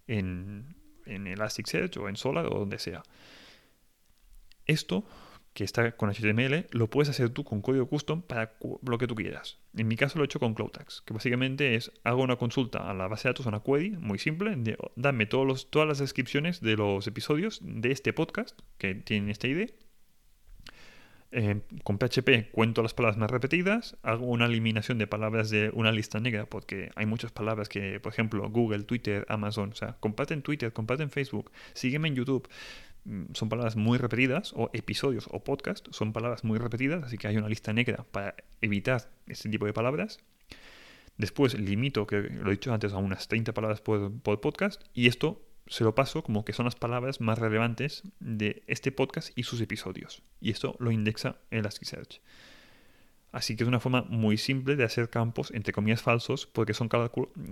en, 0.07 0.75
en 1.05 1.27
Elasticsearch 1.27 1.97
o 1.97 2.09
en 2.09 2.15
Solar 2.15 2.45
o 2.47 2.59
donde 2.59 2.79
sea. 2.79 3.03
Esto 4.65 5.05
que 5.53 5.63
está 5.63 5.95
con 5.95 6.11
HTML 6.11 6.67
lo 6.71 6.89
puedes 6.89 7.09
hacer 7.09 7.29
tú 7.29 7.43
con 7.43 7.61
código 7.61 7.87
custom 7.87 8.21
para 8.21 8.53
lo 8.85 8.97
que 8.97 9.07
tú 9.07 9.15
quieras. 9.15 9.59
En 9.75 9.87
mi 9.87 9.95
caso 9.95 10.17
lo 10.17 10.23
he 10.23 10.25
hecho 10.25 10.39
con 10.39 10.53
CloudTags, 10.53 11.01
que 11.05 11.13
básicamente 11.13 11.75
es 11.75 11.91
hago 12.03 12.23
una 12.23 12.37
consulta 12.37 12.89
a 12.89 12.93
la 12.93 13.07
base 13.07 13.27
de 13.27 13.33
datos, 13.33 13.45
a 13.45 13.49
una 13.49 13.63
query 13.63 13.91
muy 13.91 14.19
simple, 14.19 14.57
dame 14.95 15.25
todas 15.25 15.87
las 15.87 15.99
descripciones 15.99 16.61
de 16.61 16.75
los 16.75 17.07
episodios 17.07 17.59
de 17.63 17.91
este 17.91 18.13
podcast 18.13 18.59
que 18.77 18.95
tienen 18.95 19.29
esta 19.29 19.47
ID 19.47 19.69
eh, 21.35 21.61
con 21.83 21.97
PHP 21.97 22.51
cuento 22.51 22.83
las 22.83 22.93
palabras 22.93 23.17
más 23.17 23.31
repetidas, 23.31 23.97
hago 24.03 24.27
una 24.27 24.45
eliminación 24.45 24.99
de 24.99 25.07
palabras 25.07 25.49
de 25.49 25.71
una 25.73 25.91
lista 25.91 26.19
negra, 26.19 26.45
porque 26.45 26.91
hay 26.95 27.07
muchas 27.07 27.31
palabras 27.31 27.69
que, 27.69 27.99
por 27.99 28.13
ejemplo, 28.13 28.47
Google, 28.51 28.83
Twitter, 28.83 29.25
Amazon, 29.29 29.71
o 29.71 29.75
sea, 29.75 29.97
comparte 29.99 30.35
en 30.35 30.43
Twitter, 30.43 30.71
comparte 30.71 31.01
en 31.01 31.09
Facebook, 31.09 31.51
sígueme 31.73 32.09
en 32.09 32.15
YouTube, 32.15 32.47
son 33.33 33.49
palabras 33.49 33.75
muy 33.75 33.97
repetidas, 33.97 34.53
o 34.55 34.69
episodios 34.73 35.27
o 35.31 35.43
podcast, 35.43 35.87
son 35.91 36.13
palabras 36.13 36.43
muy 36.43 36.57
repetidas, 36.57 37.03
así 37.03 37.17
que 37.17 37.27
hay 37.27 37.37
una 37.37 37.49
lista 37.49 37.73
negra 37.73 38.05
para 38.11 38.35
evitar 38.61 39.09
este 39.27 39.49
tipo 39.49 39.65
de 39.65 39.73
palabras. 39.73 40.19
Después 41.17 41.59
limito, 41.59 42.07
que 42.07 42.21
lo 42.21 42.49
he 42.49 42.55
dicho 42.55 42.73
antes, 42.73 42.93
a 42.93 42.97
unas 42.97 43.27
30 43.27 43.53
palabras 43.53 43.81
por, 43.81 44.11
podcast, 44.41 44.81
y 44.93 45.07
esto 45.07 45.45
se 45.67 45.83
lo 45.83 45.95
paso 45.95 46.23
como 46.23 46.43
que 46.43 46.53
son 46.53 46.65
las 46.65 46.75
palabras 46.75 47.21
más 47.21 47.39
relevantes 47.39 48.03
de 48.19 48.63
este 48.67 48.91
podcast 48.91 49.31
y 49.37 49.43
sus 49.43 49.61
episodios. 49.61 50.23
Y 50.41 50.51
esto 50.51 50.75
lo 50.79 50.91
indexa 50.91 51.37
Elasticsearch. 51.51 52.21
Así 53.31 53.55
que 53.55 53.63
es 53.63 53.67
una 53.67 53.79
forma 53.79 54.03
muy 54.03 54.37
simple 54.37 54.75
de 54.75 54.83
hacer 54.83 55.09
campos, 55.09 55.51
entre 55.51 55.73
comillas, 55.73 56.01
falsos, 56.01 56.45
porque 56.45 56.73
son 56.73 56.89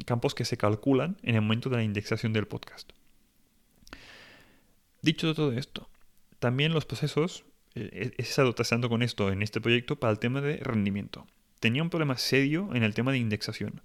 campos 0.05 0.35
que 0.35 0.45
se 0.45 0.57
calculan 0.57 1.17
en 1.23 1.35
el 1.35 1.41
momento 1.41 1.69
de 1.69 1.77
la 1.77 1.83
indexación 1.83 2.33
del 2.33 2.47
podcast. 2.47 2.91
Dicho 5.01 5.33
todo 5.33 5.51
esto, 5.53 5.89
también 6.37 6.73
los 6.73 6.85
procesos, 6.85 7.43
eh, 7.73 8.11
he 8.17 8.21
estado 8.21 8.53
trazando 8.53 8.87
con 8.87 9.01
esto 9.01 9.31
en 9.31 9.41
este 9.41 9.59
proyecto 9.59 9.99
para 9.99 10.11
el 10.11 10.19
tema 10.19 10.41
de 10.41 10.57
rendimiento. 10.57 11.25
Tenía 11.59 11.81
un 11.81 11.89
problema 11.89 12.17
serio 12.17 12.69
en 12.73 12.83
el 12.83 12.93
tema 12.93 13.11
de 13.11 13.17
indexación. 13.17 13.81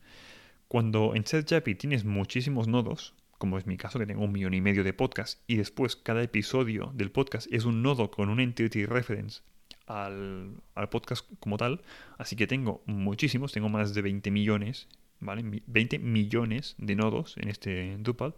Cuando 0.69 1.15
en 1.15 1.27
SetJapi 1.27 1.75
tienes 1.75 2.05
muchísimos 2.05 2.69
nodos, 2.69 3.15
como 3.39 3.57
es 3.57 3.67
mi 3.67 3.77
caso, 3.77 3.99
que 3.99 4.07
tengo 4.07 4.25
un 4.25 4.33
millón 4.33 4.55
y 4.55 4.61
medio 4.61 4.85
de 4.85 4.93
podcasts, 4.93 5.41
y 5.47 5.57
después 5.57 5.97
cada 5.97 6.23
episodio 6.23 6.93
del 6.95 7.11
podcast 7.11 7.47
es 7.51 7.65
un 7.65 7.83
nodo 7.83 8.11
con 8.11 8.29
un 8.29 8.41
entity 8.41 8.85
reference 8.85 9.41
al, 9.87 10.61
podcast 10.91 11.27
como 11.41 11.57
tal, 11.57 11.83
así 12.19 12.37
que 12.37 12.47
tengo 12.47 12.83
muchísimos, 12.87 13.53
tengo 13.53 13.69
más 13.69 13.95
de 13.95 14.03
20 14.03 14.31
millones, 14.31 14.89
¿vale? 15.21 15.63
20 15.67 15.99
millones 15.99 16.75
de 16.77 16.95
nodos 16.95 17.37
en 17.39 17.49
este 17.49 17.97
Drupal, 17.99 18.35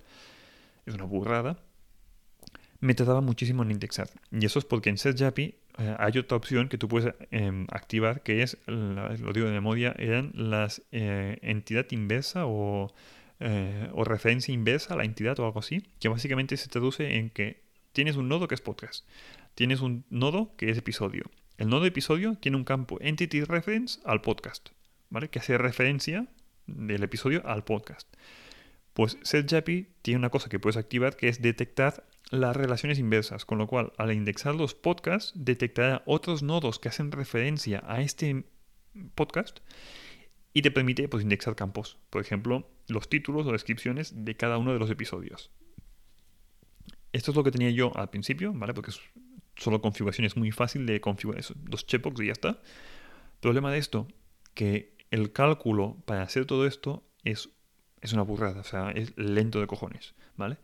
es 0.87 0.95
una 0.95 1.05
burrada. 1.05 1.59
Me 2.81 2.95
tardaba 2.95 3.21
muchísimo 3.21 3.63
en 3.63 3.73
indexar. 3.73 4.09
Y 4.31 4.47
eso 4.47 4.59
es 4.59 4.65
porque 4.65 4.91
en 4.91 4.99
SetJapi 4.99 5.55
eh, 5.79 5.97
hay 5.99 6.19
otra 6.19 6.37
opción 6.37 6.69
que 6.69 6.79
tú 6.79 6.89
puedes 6.89 7.15
em, 7.31 7.67
activar, 7.71 8.23
que 8.23 8.43
es, 8.43 8.59
lo 8.67 9.33
digo 9.33 9.47
de 9.47 9.53
memoria, 9.53 9.95
eran 9.99 10.33
las 10.35 10.83
eh, 10.93 11.39
entidad 11.43 11.87
inversa 11.91 12.47
o 12.47 12.93
eh, 13.41 13.89
o 13.93 14.03
referencia 14.03 14.53
inversa 14.53 14.95
a 14.95 14.97
la 14.97 15.05
entidad 15.05 15.39
o 15.39 15.45
algo 15.45 15.61
así, 15.61 15.85
que 16.01 16.09
básicamente 16.09 16.57
se 16.57 16.69
traduce 16.69 17.19
en 17.19 17.31
que 17.31 17.63
tienes 17.93 18.17
un 18.17 18.29
nodo 18.29 18.49
que 18.49 18.57
es 18.57 18.61
podcast, 18.61 19.07
tienes 19.55 19.81
un 19.81 20.05
nodo 20.11 20.57
que 20.57 20.71
es 20.71 20.79
episodio. 20.79 21.31
El 21.57 21.69
nodo 21.69 21.87
episodio 21.87 22.35
tiene 22.35 22.57
un 22.57 22.65
campo 22.65 22.99
entity 23.01 23.45
reference 23.45 24.01
al 24.05 24.23
podcast, 24.23 24.71
¿vale? 25.09 25.29
Que 25.29 25.39
hace 25.39 25.57
referencia 25.57 26.27
del 26.67 27.05
episodio 27.05 27.47
al 27.47 27.63
podcast. 27.63 28.13
Pues 28.93 29.19
SetJapi 29.23 29.87
tiene 30.03 30.19
una 30.19 30.31
cosa 30.31 30.49
que 30.49 30.59
puedes 30.59 30.77
activar 30.77 31.17
que 31.17 31.29
es 31.29 31.41
detectar 31.41 32.08
las 32.31 32.57
relaciones 32.57 32.99
inversas, 32.99 33.45
con 33.45 33.59
lo 33.59 33.67
cual 33.67 33.93
al 33.97 34.13
indexar 34.13 34.55
los 34.55 34.75
podcasts 34.75 35.33
detectará 35.35 36.03
otros 36.07 36.43
nodos 36.43 36.79
que 36.79 36.89
hacen 36.89 37.13
referencia 37.13 37.83
a 37.87 38.01
este 38.03 38.45
podcast 39.15 39.61
y 40.53 40.63
te 40.63 40.71
permite 40.71 41.09
pues, 41.09 41.23
indexar 41.23 41.57
campos. 41.57 41.99
Por 42.11 42.21
ejemplo, 42.21 42.69
los 42.89 43.09
títulos 43.09 43.47
o 43.47 43.53
descripciones 43.53 44.25
de 44.25 44.37
cada 44.37 44.59
uno 44.59 44.73
de 44.73 44.79
los 44.79 44.91
episodios. 44.91 45.51
Esto 47.13 47.31
es 47.31 47.37
lo 47.37 47.45
que 47.45 47.51
tenía 47.51 47.71
yo 47.71 47.97
al 47.97 48.11
principio, 48.11 48.53
¿vale? 48.53 48.75
Porque 48.75 48.91
es 48.91 49.01
solo 49.57 49.81
configuración, 49.81 50.25
es 50.25 50.37
muy 50.37 50.53
fácil 50.53 50.87
de 50.87 51.01
configurar 51.01 51.41
eso, 51.41 51.55
dos 51.57 51.87
checkbox 51.87 52.21
y 52.21 52.27
ya 52.27 52.33
está. 52.33 52.61
Problema 53.41 53.73
de 53.73 53.79
esto, 53.79 54.09
que 54.55 54.95
el 55.11 55.33
cálculo 55.33 55.97
para 56.05 56.23
hacer 56.23 56.45
todo 56.45 56.67
esto 56.67 57.03
es, 57.25 57.51
es 58.01 58.13
una 58.13 58.23
burrada, 58.23 58.61
o 58.61 58.65
sea, 58.65 58.91
es 58.91 59.17
lento 59.17 59.61
de 59.61 59.67
cojones, 59.67 60.15
¿vale? 60.37 60.59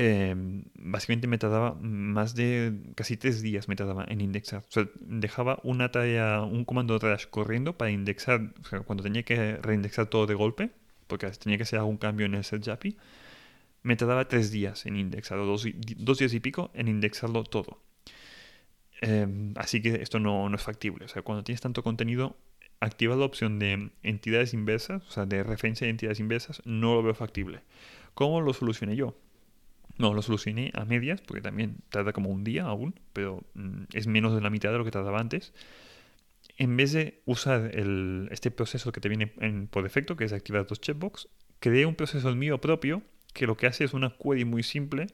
Em, 0.00 0.62
básicamente 0.76 1.26
me 1.26 1.38
tardaba 1.38 1.74
más 1.74 2.36
de 2.36 2.72
casi 2.94 3.16
tres 3.16 3.42
días 3.42 3.66
me 3.66 3.74
tardaba 3.74 4.04
en 4.08 4.20
indexar. 4.20 4.64
O 4.68 4.70
sea, 4.70 4.88
dejaba 5.00 5.58
una 5.64 5.90
tarea, 5.90 6.42
un 6.42 6.64
comando 6.64 6.96
trash 7.00 7.26
corriendo 7.26 7.76
para 7.76 7.90
indexar, 7.90 8.54
o 8.62 8.64
sea, 8.64 8.80
cuando 8.82 9.02
tenía 9.02 9.24
que 9.24 9.56
reindexar 9.56 10.06
todo 10.06 10.26
de 10.26 10.34
golpe, 10.34 10.70
porque 11.08 11.26
tenía 11.32 11.56
que 11.56 11.64
hacer 11.64 11.80
algún 11.80 11.96
cambio 11.96 12.26
en 12.26 12.34
el 12.36 12.44
setJapi, 12.44 12.96
me 13.82 13.96
tardaba 13.96 14.28
tres 14.28 14.52
días 14.52 14.86
en 14.86 14.96
indexarlo, 14.96 15.46
dos, 15.46 15.66
dos 15.96 16.18
días 16.18 16.32
y 16.32 16.38
pico 16.38 16.70
en 16.74 16.86
indexarlo 16.86 17.42
todo. 17.42 17.82
Em, 19.00 19.52
así 19.56 19.82
que 19.82 19.96
esto 20.02 20.20
no, 20.20 20.48
no, 20.48 20.56
es 20.56 20.62
factible. 20.62 21.06
O 21.06 21.08
sea, 21.08 21.22
cuando 21.22 21.42
tienes 21.42 21.60
tanto 21.60 21.82
contenido, 21.82 22.36
activa 22.80 23.16
la 23.16 23.24
opción 23.24 23.58
de 23.58 23.90
entidades 24.04 24.54
inversas, 24.54 25.02
o 25.08 25.10
sea, 25.10 25.26
de 25.26 25.42
referencia 25.42 25.86
de 25.86 25.90
entidades 25.90 26.20
inversas, 26.20 26.62
no 26.64 26.94
lo 26.94 27.02
veo 27.02 27.14
factible. 27.14 27.62
¿Cómo 28.14 28.40
lo 28.40 28.52
solucioné 28.54 28.94
yo? 28.96 29.16
No, 29.98 30.14
lo 30.14 30.22
solucioné 30.22 30.70
a 30.74 30.84
medias, 30.84 31.20
porque 31.20 31.42
también 31.42 31.76
tarda 31.90 32.12
como 32.12 32.30
un 32.30 32.44
día 32.44 32.64
aún, 32.64 32.94
pero 33.12 33.42
mm, 33.54 33.84
es 33.92 34.06
menos 34.06 34.34
de 34.34 34.40
la 34.40 34.50
mitad 34.50 34.70
de 34.70 34.78
lo 34.78 34.84
que 34.84 34.92
tardaba 34.92 35.20
antes. 35.20 35.52
En 36.56 36.76
vez 36.76 36.92
de 36.92 37.20
usar 37.24 37.72
este 38.30 38.50
proceso 38.50 38.92
que 38.92 39.00
te 39.00 39.08
viene 39.08 39.26
por 39.70 39.82
defecto, 39.82 40.16
que 40.16 40.24
es 40.24 40.32
activar 40.32 40.66
dos 40.66 40.80
checkbox, 40.80 41.28
creé 41.60 41.84
un 41.84 41.94
proceso 41.94 42.34
mío 42.34 42.60
propio 42.60 43.02
que 43.34 43.46
lo 43.46 43.56
que 43.56 43.66
hace 43.66 43.84
es 43.84 43.92
una 43.92 44.16
query 44.16 44.44
muy 44.44 44.62
simple 44.62 45.08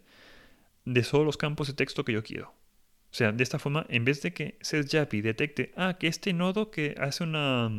de 0.85 1.03
solo 1.03 1.25
los 1.25 1.37
campos 1.37 1.69
de 1.69 1.75
texto 1.75 2.05
que 2.05 2.13
yo 2.13 2.23
quiero. 2.23 2.49
O 2.49 3.17
sea, 3.17 3.33
de 3.33 3.43
esta 3.43 3.59
forma, 3.59 3.87
en 3.89 4.05
vez 4.05 4.23
de 4.23 4.33
que 4.33 4.59
SetJapi 4.61 5.21
detecte, 5.21 5.73
ah, 5.77 5.97
que 5.99 6.09
este 6.09 6.33
nodo 6.33 6.71
que 6.71 6.95
hace 6.99 7.25
una, 7.25 7.71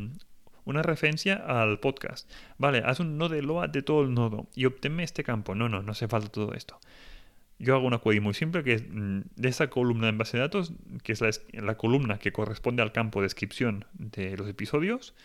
una 0.65 0.81
referencia 0.81 1.35
al 1.35 1.79
podcast. 1.79 2.29
Vale, 2.57 2.81
haz 2.85 2.99
un 2.99 3.17
nodo 3.17 3.35
de 3.35 3.41
load 3.41 3.69
de 3.69 3.81
todo 3.81 4.03
el 4.03 4.13
nodo 4.13 4.47
y 4.55 4.65
obténme 4.65 5.03
este 5.03 5.23
campo. 5.23 5.55
No, 5.55 5.69
no, 5.69 5.81
no 5.81 5.91
hace 5.91 6.07
falta 6.07 6.29
todo 6.29 6.53
esto. 6.53 6.79
Yo 7.57 7.75
hago 7.75 7.87
una 7.87 7.99
query 7.99 8.19
muy 8.19 8.33
simple 8.33 8.63
que 8.63 8.73
es 8.73 8.83
mm, 8.89 9.21
de 9.35 9.49
esa 9.49 9.69
columna 9.69 10.09
en 10.09 10.17
base 10.17 10.37
de 10.37 10.41
datos, 10.41 10.73
que 11.03 11.13
es 11.13 11.21
la, 11.53 11.77
columna 11.77 12.17
que 12.19 12.31
corresponde 12.31 12.83
al 12.83 12.91
campo 12.91 13.21
de 13.21 13.25
descripción 13.25 13.85
de 13.93 14.35
los 14.35 14.49
episodios. 14.49 15.15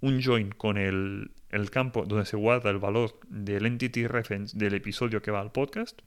un 0.00 0.22
join 0.22 0.50
con 0.50 0.78
el, 0.78 1.30
el 1.50 1.70
campo 1.70 2.04
donde 2.06 2.24
se 2.24 2.36
guarda 2.36 2.70
el 2.70 2.78
valor 2.78 3.20
del 3.28 3.66
entity 3.66 4.06
reference 4.06 4.56
del 4.56 4.74
episodio 4.74 5.22
que 5.22 5.30
va 5.30 5.40
al 5.40 5.52
podcast. 5.52 6.00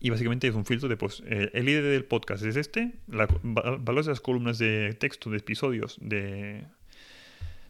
Y 0.00 0.10
básicamente 0.10 0.48
es 0.48 0.54
un 0.54 0.66
filtro 0.66 0.88
de, 0.88 0.96
pues, 0.96 1.22
eh, 1.26 1.50
el 1.54 1.68
ID 1.68 1.82
del 1.82 2.04
podcast 2.04 2.44
es 2.44 2.56
este, 2.56 2.92
la, 3.06 3.28
valores 3.42 4.06
de 4.06 4.12
las 4.12 4.20
columnas 4.20 4.58
de 4.58 4.94
texto 4.94 5.30
de 5.30 5.38
episodios 5.38 5.96
de, 6.02 6.66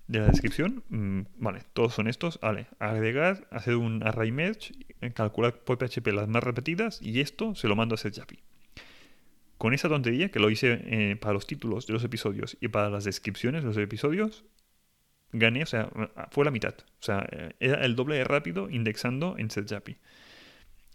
de 0.08 0.20
la 0.20 0.26
descripción, 0.26 0.84
mm, 0.88 1.20
vale, 1.38 1.62
todos 1.72 1.94
son 1.94 2.06
estos, 2.06 2.38
vale, 2.40 2.68
agregar, 2.78 3.48
hacer 3.50 3.76
un 3.76 4.02
array 4.06 4.30
merge, 4.30 4.74
calcular 5.14 5.58
por 5.64 5.78
PHP 5.78 6.12
las 6.12 6.28
más 6.28 6.44
repetidas 6.44 7.00
y 7.02 7.20
esto 7.20 7.54
se 7.54 7.68
lo 7.68 7.76
mando 7.76 7.94
a 7.94 7.98
SetJapi. 7.98 8.38
Con 9.58 9.74
esa 9.74 9.88
tontería 9.88 10.30
que 10.30 10.38
lo 10.38 10.50
hice 10.50 10.80
eh, 10.84 11.16
para 11.16 11.32
los 11.32 11.46
títulos 11.46 11.86
de 11.86 11.94
los 11.94 12.04
episodios 12.04 12.56
y 12.60 12.68
para 12.68 12.90
las 12.90 13.04
descripciones 13.04 13.62
de 13.62 13.68
los 13.68 13.76
episodios, 13.78 14.44
gané, 15.32 15.62
o 15.62 15.66
sea, 15.66 15.90
fue 16.30 16.44
la 16.44 16.50
mitad. 16.50 16.74
O 17.00 17.02
sea, 17.02 17.26
eh, 17.32 17.54
era 17.58 17.84
el 17.84 17.96
doble 17.96 18.16
de 18.16 18.24
rápido 18.24 18.68
indexando 18.70 19.36
en 19.38 19.50
SetJapi. 19.50 19.96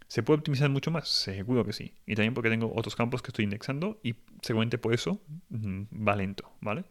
¿Se 0.08 0.24
puede 0.24 0.40
optimizar 0.40 0.70
mucho 0.70 0.92
más? 0.92 1.08
Seguro 1.08 1.66
que 1.66 1.74
sí. 1.74 1.94
Y 2.06 2.16
también 2.16 2.34
porque 2.34 2.50
tengo 2.50 2.72
otros 2.76 2.96
campos 2.96 3.22
que 3.22 3.30
estoy 3.30 3.46
indexando 3.46 4.00
y 4.04 4.16
seguramente 4.42 4.78
por 4.78 4.94
eso 4.94 5.22
mm, 5.50 5.84
va 6.08 6.16
lento, 6.16 6.52
¿vale? 6.60 6.84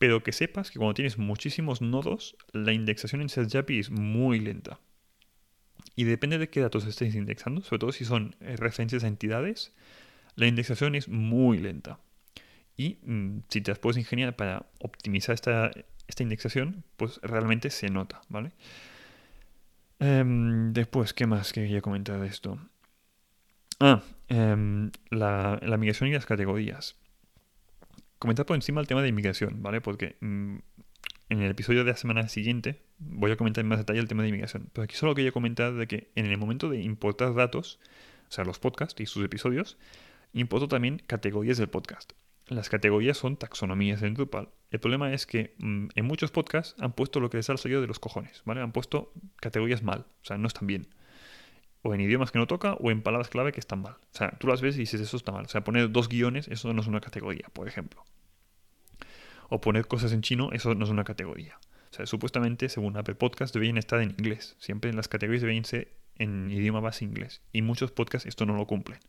Pero 0.00 0.22
que 0.24 0.32
sepas 0.32 0.70
que 0.70 0.78
cuando 0.78 0.94
tienes 0.94 1.18
muchísimos 1.18 1.82
nodos, 1.82 2.34
la 2.52 2.72
indexación 2.72 3.20
en 3.20 3.28
SetJapi 3.28 3.78
es 3.78 3.90
muy 3.90 4.40
lenta. 4.40 4.80
Y 5.94 6.04
depende 6.04 6.38
de 6.38 6.48
qué 6.48 6.60
datos 6.60 6.86
estéis 6.86 7.14
indexando, 7.14 7.60
sobre 7.60 7.80
todo 7.80 7.92
si 7.92 8.06
son 8.06 8.34
eh, 8.40 8.56
referencias 8.56 9.04
a 9.04 9.08
entidades, 9.08 9.74
la 10.36 10.46
indexación 10.46 10.94
es 10.94 11.08
muy 11.08 11.58
lenta. 11.58 12.00
Y 12.78 12.98
mm, 13.02 13.42
si 13.50 13.60
te 13.60 13.72
las 13.72 13.78
puedes 13.78 13.98
ingeniar 13.98 14.36
para 14.36 14.64
optimizar 14.78 15.34
esta, 15.34 15.70
esta 16.08 16.22
indexación, 16.22 16.82
pues 16.96 17.20
realmente 17.22 17.68
se 17.68 17.90
nota, 17.90 18.22
¿vale? 18.30 18.52
Em, 19.98 20.72
después, 20.72 21.12
¿qué 21.12 21.26
más 21.26 21.52
quería 21.52 21.82
comentar 21.82 22.18
de 22.18 22.26
esto? 22.26 22.58
Ah, 23.80 24.02
em, 24.28 24.90
la, 25.10 25.58
migración 25.78 26.08
y 26.08 26.12
las 26.12 26.26
categorías. 26.26 26.96
Comentar 28.20 28.44
por 28.44 28.54
encima 28.54 28.82
el 28.82 28.86
tema 28.86 29.00
de 29.00 29.08
inmigración, 29.08 29.62
¿vale? 29.62 29.80
Porque 29.80 30.16
mm, 30.20 30.56
en 31.30 31.42
el 31.42 31.50
episodio 31.50 31.84
de 31.84 31.90
la 31.90 31.96
semana 31.96 32.28
siguiente 32.28 32.82
voy 32.98 33.30
a 33.30 33.36
comentar 33.36 33.62
en 33.62 33.68
más 33.68 33.78
detalle 33.78 33.98
el 33.98 34.08
tema 34.08 34.22
de 34.22 34.28
inmigración. 34.28 34.68
Pero 34.74 34.84
aquí 34.84 34.94
solo 34.94 35.14
quería 35.14 35.32
comentar 35.32 35.72
de 35.72 35.86
que 35.86 36.10
en 36.16 36.26
el 36.26 36.36
momento 36.36 36.68
de 36.68 36.82
importar 36.82 37.34
datos, 37.34 37.80
o 38.28 38.32
sea, 38.32 38.44
los 38.44 38.58
podcasts 38.58 39.00
y 39.00 39.06
sus 39.06 39.24
episodios, 39.24 39.78
importo 40.34 40.68
también 40.68 41.00
categorías 41.06 41.56
del 41.56 41.70
podcast. 41.70 42.12
Las 42.46 42.68
categorías 42.68 43.16
son 43.16 43.38
taxonomías 43.38 44.02
en 44.02 44.12
Drupal. 44.12 44.50
El 44.70 44.80
problema 44.80 45.14
es 45.14 45.24
que 45.24 45.54
mm, 45.56 45.86
en 45.94 46.04
muchos 46.04 46.30
podcasts 46.30 46.78
han 46.78 46.92
puesto 46.92 47.20
lo 47.20 47.30
que 47.30 47.38
les 47.38 47.48
ha 47.48 47.56
salido 47.56 47.80
de 47.80 47.86
los 47.86 48.00
cojones, 48.00 48.42
¿vale? 48.44 48.60
Han 48.60 48.72
puesto 48.72 49.14
categorías 49.36 49.82
mal, 49.82 50.00
o 50.00 50.24
sea, 50.26 50.36
no 50.36 50.46
están 50.46 50.66
bien. 50.66 50.88
O 51.82 51.94
en 51.94 52.00
idiomas 52.00 52.30
que 52.30 52.38
no 52.38 52.46
toca 52.46 52.74
o 52.74 52.90
en 52.90 53.02
palabras 53.02 53.28
clave 53.28 53.52
que 53.52 53.60
están 53.60 53.80
mal. 53.80 53.94
O 53.94 54.16
sea, 54.16 54.30
tú 54.38 54.46
las 54.46 54.60
ves 54.60 54.76
y 54.76 54.80
dices, 54.80 55.00
eso 55.00 55.16
está 55.16 55.32
mal. 55.32 55.46
O 55.46 55.48
sea, 55.48 55.64
poner 55.64 55.90
dos 55.90 56.08
guiones, 56.08 56.48
eso 56.48 56.72
no 56.72 56.80
es 56.82 56.86
una 56.86 57.00
categoría, 57.00 57.48
por 57.52 57.68
ejemplo. 57.68 58.04
O 59.48 59.60
poner 59.60 59.86
cosas 59.86 60.12
en 60.12 60.22
chino, 60.22 60.50
eso 60.52 60.74
no 60.74 60.84
es 60.84 60.90
una 60.90 61.04
categoría. 61.04 61.58
O 61.90 61.94
sea, 61.94 62.06
supuestamente, 62.06 62.68
según 62.68 62.96
Apple 62.96 63.16
Podcast, 63.16 63.52
deberían 63.54 63.78
estar 63.78 64.00
en 64.00 64.10
inglés. 64.10 64.56
Siempre 64.58 64.90
en 64.90 64.96
las 64.96 65.08
categorías 65.08 65.40
deberían 65.40 65.64
ser 65.64 65.92
en 66.16 66.50
idioma 66.50 66.80
base 66.80 67.04
inglés. 67.04 67.40
Y 67.52 67.62
muchos 67.62 67.90
podcasts 67.90 68.28
esto 68.28 68.46
no 68.46 68.54
lo 68.56 68.66
cumplen. 68.66 69.00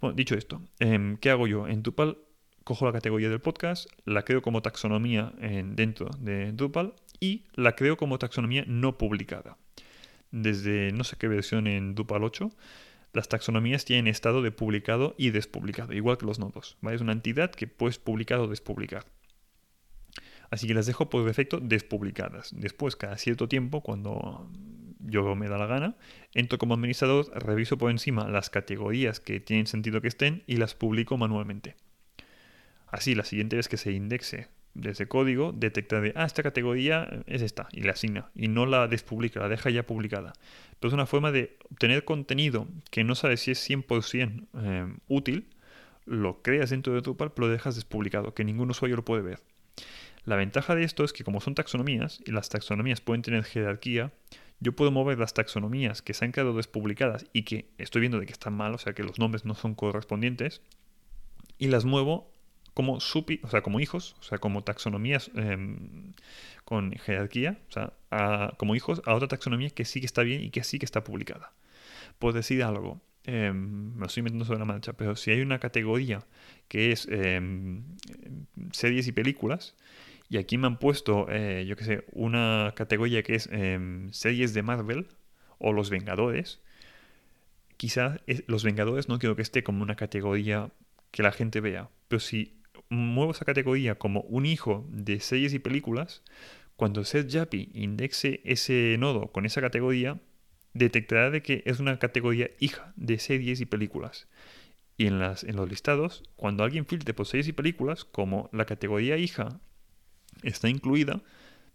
Bueno, 0.00 0.14
dicho 0.14 0.34
esto, 0.34 0.62
em, 0.78 1.16
¿qué 1.16 1.30
hago 1.30 1.46
yo? 1.46 1.66
En 1.66 1.82
Drupal 1.82 2.18
cojo 2.64 2.86
la 2.86 2.92
categoría 2.92 3.28
del 3.28 3.40
podcast, 3.40 3.90
la 4.04 4.22
creo 4.22 4.42
como 4.42 4.62
taxonomía 4.62 5.32
dentro 5.64 6.08
de 6.18 6.52
Drupal 6.52 6.94
y 7.18 7.44
la 7.54 7.74
creo 7.74 7.96
como 7.96 8.18
taxonomía 8.18 8.64
no 8.66 8.96
publicada. 8.96 9.56
Desde 10.30 10.92
no 10.92 11.04
sé 11.04 11.16
qué 11.16 11.28
versión 11.28 11.66
en 11.66 11.94
Drupal 11.94 12.24
8, 12.24 12.50
las 13.12 13.28
taxonomías 13.28 13.84
tienen 13.84 14.06
estado 14.06 14.42
de 14.42 14.52
publicado 14.52 15.14
y 15.18 15.30
despublicado, 15.30 15.92
igual 15.92 16.18
que 16.18 16.26
los 16.26 16.38
nodos. 16.38 16.76
Es 16.90 17.00
una 17.00 17.12
entidad 17.12 17.50
que 17.50 17.66
puedes 17.66 17.98
publicar 17.98 18.38
o 18.38 18.46
despublicar. 18.46 19.04
Así 20.50 20.66
que 20.66 20.74
las 20.74 20.86
dejo 20.86 21.08
por 21.08 21.24
defecto 21.24 21.60
despublicadas. 21.60 22.50
Después, 22.52 22.96
cada 22.96 23.16
cierto 23.18 23.48
tiempo, 23.48 23.82
cuando 23.82 24.50
yo 24.98 25.34
me 25.34 25.48
da 25.48 25.58
la 25.58 25.66
gana, 25.66 25.96
entro 26.34 26.58
como 26.58 26.74
administrador, 26.74 27.30
reviso 27.34 27.78
por 27.78 27.90
encima 27.90 28.28
las 28.28 28.50
categorías 28.50 29.20
que 29.20 29.40
tienen 29.40 29.66
sentido 29.66 30.00
que 30.00 30.08
estén 30.08 30.42
y 30.46 30.56
las 30.56 30.74
publico 30.74 31.16
manualmente. 31.16 31.76
Así, 32.86 33.14
la 33.14 33.24
siguiente 33.24 33.56
vez 33.56 33.68
que 33.68 33.76
se 33.76 33.92
indexe 33.92 34.48
desde 34.74 35.08
código, 35.08 35.52
detecta 35.52 36.00
de, 36.00 36.12
ah, 36.16 36.24
esta 36.24 36.42
categoría 36.42 37.08
es 37.26 37.42
esta, 37.42 37.68
y 37.72 37.82
la 37.82 37.92
asigna, 37.92 38.30
y 38.34 38.48
no 38.48 38.66
la 38.66 38.86
despublica, 38.88 39.40
la 39.40 39.48
deja 39.48 39.70
ya 39.70 39.86
publicada. 39.86 40.32
Pero 40.78 40.88
es 40.88 40.94
una 40.94 41.06
forma 41.06 41.32
de 41.32 41.58
obtener 41.70 42.04
contenido 42.04 42.68
que 42.90 43.04
no 43.04 43.14
sabes 43.14 43.40
si 43.40 43.50
es 43.50 43.68
100% 43.68 44.46
eh, 44.58 44.94
útil, 45.08 45.48
lo 46.06 46.42
creas 46.42 46.70
dentro 46.70 46.94
de 46.94 47.00
Drupal, 47.00 47.32
pero 47.32 47.48
lo 47.48 47.52
dejas 47.52 47.74
despublicado, 47.74 48.34
que 48.34 48.44
ningún 48.44 48.70
usuario 48.70 48.96
lo 48.96 49.04
puede 49.04 49.22
ver. 49.22 49.40
La 50.24 50.36
ventaja 50.36 50.74
de 50.74 50.84
esto 50.84 51.04
es 51.04 51.12
que 51.12 51.24
como 51.24 51.40
son 51.40 51.54
taxonomías, 51.54 52.20
y 52.24 52.32
las 52.32 52.48
taxonomías 52.48 53.00
pueden 53.00 53.22
tener 53.22 53.44
jerarquía, 53.44 54.12
yo 54.60 54.72
puedo 54.76 54.90
mover 54.90 55.18
las 55.18 55.32
taxonomías 55.32 56.02
que 56.02 56.12
se 56.12 56.24
han 56.24 56.32
quedado 56.32 56.52
despublicadas 56.52 57.26
y 57.32 57.44
que 57.44 57.70
estoy 57.78 58.00
viendo 58.00 58.20
de 58.20 58.26
que 58.26 58.32
están 58.32 58.54
mal, 58.54 58.74
o 58.74 58.78
sea 58.78 58.92
que 58.92 59.02
los 59.02 59.18
nombres 59.18 59.44
no 59.44 59.54
son 59.54 59.74
correspondientes, 59.74 60.60
y 61.58 61.68
las 61.68 61.84
muevo 61.84 62.29
como 62.74 63.00
supi, 63.00 63.40
o 63.42 63.48
sea, 63.48 63.62
como 63.62 63.80
hijos, 63.80 64.16
o 64.20 64.22
sea, 64.22 64.38
como 64.38 64.62
taxonomías 64.64 65.30
em, 65.34 66.12
con 66.64 66.92
jerarquía, 66.92 67.58
o 67.68 67.72
sea, 67.72 67.92
como 68.56 68.74
hijos 68.74 69.02
a 69.06 69.14
otra 69.14 69.28
taxonomía 69.28 69.70
que 69.70 69.84
sí 69.84 70.00
que 70.00 70.06
está 70.06 70.22
bien 70.22 70.42
y 70.42 70.50
que 70.50 70.64
sí 70.64 70.78
que 70.78 70.86
está 70.86 71.04
publicada. 71.04 71.52
Puedo 72.18 72.34
decir 72.34 72.62
algo, 72.62 73.00
em, 73.24 73.94
me 73.94 74.00
lo 74.00 74.06
estoy 74.06 74.22
metiendo 74.22 74.44
sobre 74.44 74.60
la 74.60 74.64
marcha, 74.64 74.92
pero 74.92 75.16
si 75.16 75.30
hay 75.30 75.40
una 75.40 75.58
categoría 75.58 76.20
que 76.68 76.92
es 76.92 77.08
em, 77.10 77.84
series 78.72 79.06
y 79.08 79.12
películas, 79.12 79.74
y 80.28 80.38
aquí 80.38 80.58
me 80.58 80.68
han 80.68 80.78
puesto, 80.78 81.26
eh, 81.28 81.64
yo 81.66 81.76
qué 81.76 81.84
sé, 81.84 82.04
una 82.12 82.72
categoría 82.76 83.22
que 83.24 83.34
es 83.34 83.50
series 84.12 84.54
de 84.54 84.62
Marvel 84.62 85.08
o 85.58 85.72
Los 85.72 85.90
Vengadores. 85.90 86.60
Quizás 87.76 88.20
Los 88.46 88.62
Vengadores 88.62 89.08
no 89.08 89.18
quiero 89.18 89.34
que 89.34 89.42
esté 89.42 89.64
como 89.64 89.82
una 89.82 89.96
categoría 89.96 90.70
que 91.10 91.24
la 91.24 91.32
gente 91.32 91.60
vea. 91.60 91.90
Pero 92.08 92.20
si 92.20 92.59
muevo 92.90 93.32
esa 93.32 93.44
categoría 93.44 93.94
como 93.94 94.20
un 94.22 94.44
hijo 94.44 94.86
de 94.90 95.20
series 95.20 95.54
y 95.54 95.58
películas, 95.58 96.22
cuando 96.76 97.04
SetJapi 97.04 97.70
indexe 97.74 98.40
ese 98.44 98.96
nodo 98.98 99.32
con 99.32 99.46
esa 99.46 99.60
categoría, 99.60 100.20
detectará 100.74 101.30
de 101.30 101.42
que 101.42 101.62
es 101.66 101.80
una 101.80 101.98
categoría 101.98 102.50
hija 102.58 102.92
de 102.96 103.18
series 103.18 103.60
y 103.60 103.66
películas. 103.66 104.28
Y 104.96 105.06
en, 105.06 105.18
las, 105.18 105.44
en 105.44 105.56
los 105.56 105.68
listados, 105.68 106.24
cuando 106.36 106.64
alguien 106.64 106.86
filtre 106.86 107.14
por 107.14 107.26
series 107.26 107.48
y 107.48 107.52
películas, 107.52 108.04
como 108.04 108.50
la 108.52 108.66
categoría 108.66 109.16
hija 109.16 109.60
está 110.42 110.68
incluida, 110.68 111.22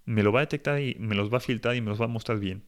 me 0.05 0.21
lo 0.21 0.31
va 0.31 0.41
a 0.41 0.43
detectar 0.43 0.81
y 0.81 0.95
me 0.99 1.15
los 1.15 1.33
va 1.33 1.37
a 1.37 1.41
filtrar 1.41 1.75
y 1.75 1.81
me 1.81 1.89
los 1.89 1.99
va 1.99 2.05
a 2.05 2.09
mostrar 2.09 2.39
bien. 2.39 2.63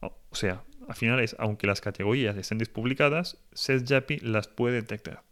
O 0.00 0.34
sea, 0.34 0.64
al 0.88 0.94
final 0.94 1.20
es, 1.20 1.34
aunque 1.38 1.66
las 1.66 1.80
categorías 1.80 2.36
estén 2.36 2.58
despublicadas, 2.58 3.38
SetJapi 3.52 4.20
las 4.20 4.48
puede 4.48 4.76
detectar. 4.76 5.22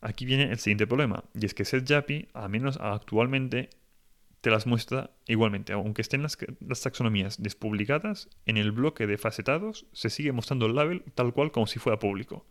Aquí 0.00 0.24
viene 0.24 0.50
el 0.50 0.58
siguiente 0.58 0.86
problema, 0.86 1.24
y 1.34 1.46
es 1.46 1.54
que 1.54 1.64
SetJapi, 1.64 2.28
al 2.34 2.50
menos 2.50 2.78
actualmente, 2.80 3.70
te 4.40 4.50
las 4.50 4.66
muestra 4.66 5.10
igualmente. 5.26 5.72
Aunque 5.72 6.02
estén 6.02 6.22
las, 6.22 6.38
taxonomías 6.82 7.42
despublicadas, 7.42 8.28
en 8.44 8.58
el 8.58 8.70
bloque 8.72 9.06
de 9.06 9.18
facetados 9.18 9.86
se 9.92 10.10
sigue 10.10 10.32
mostrando 10.32 10.66
el 10.66 10.74
label 10.74 11.02
tal 11.14 11.32
cual 11.32 11.50
como 11.50 11.66
si 11.66 11.78
fuera 11.78 11.98
público 11.98 12.46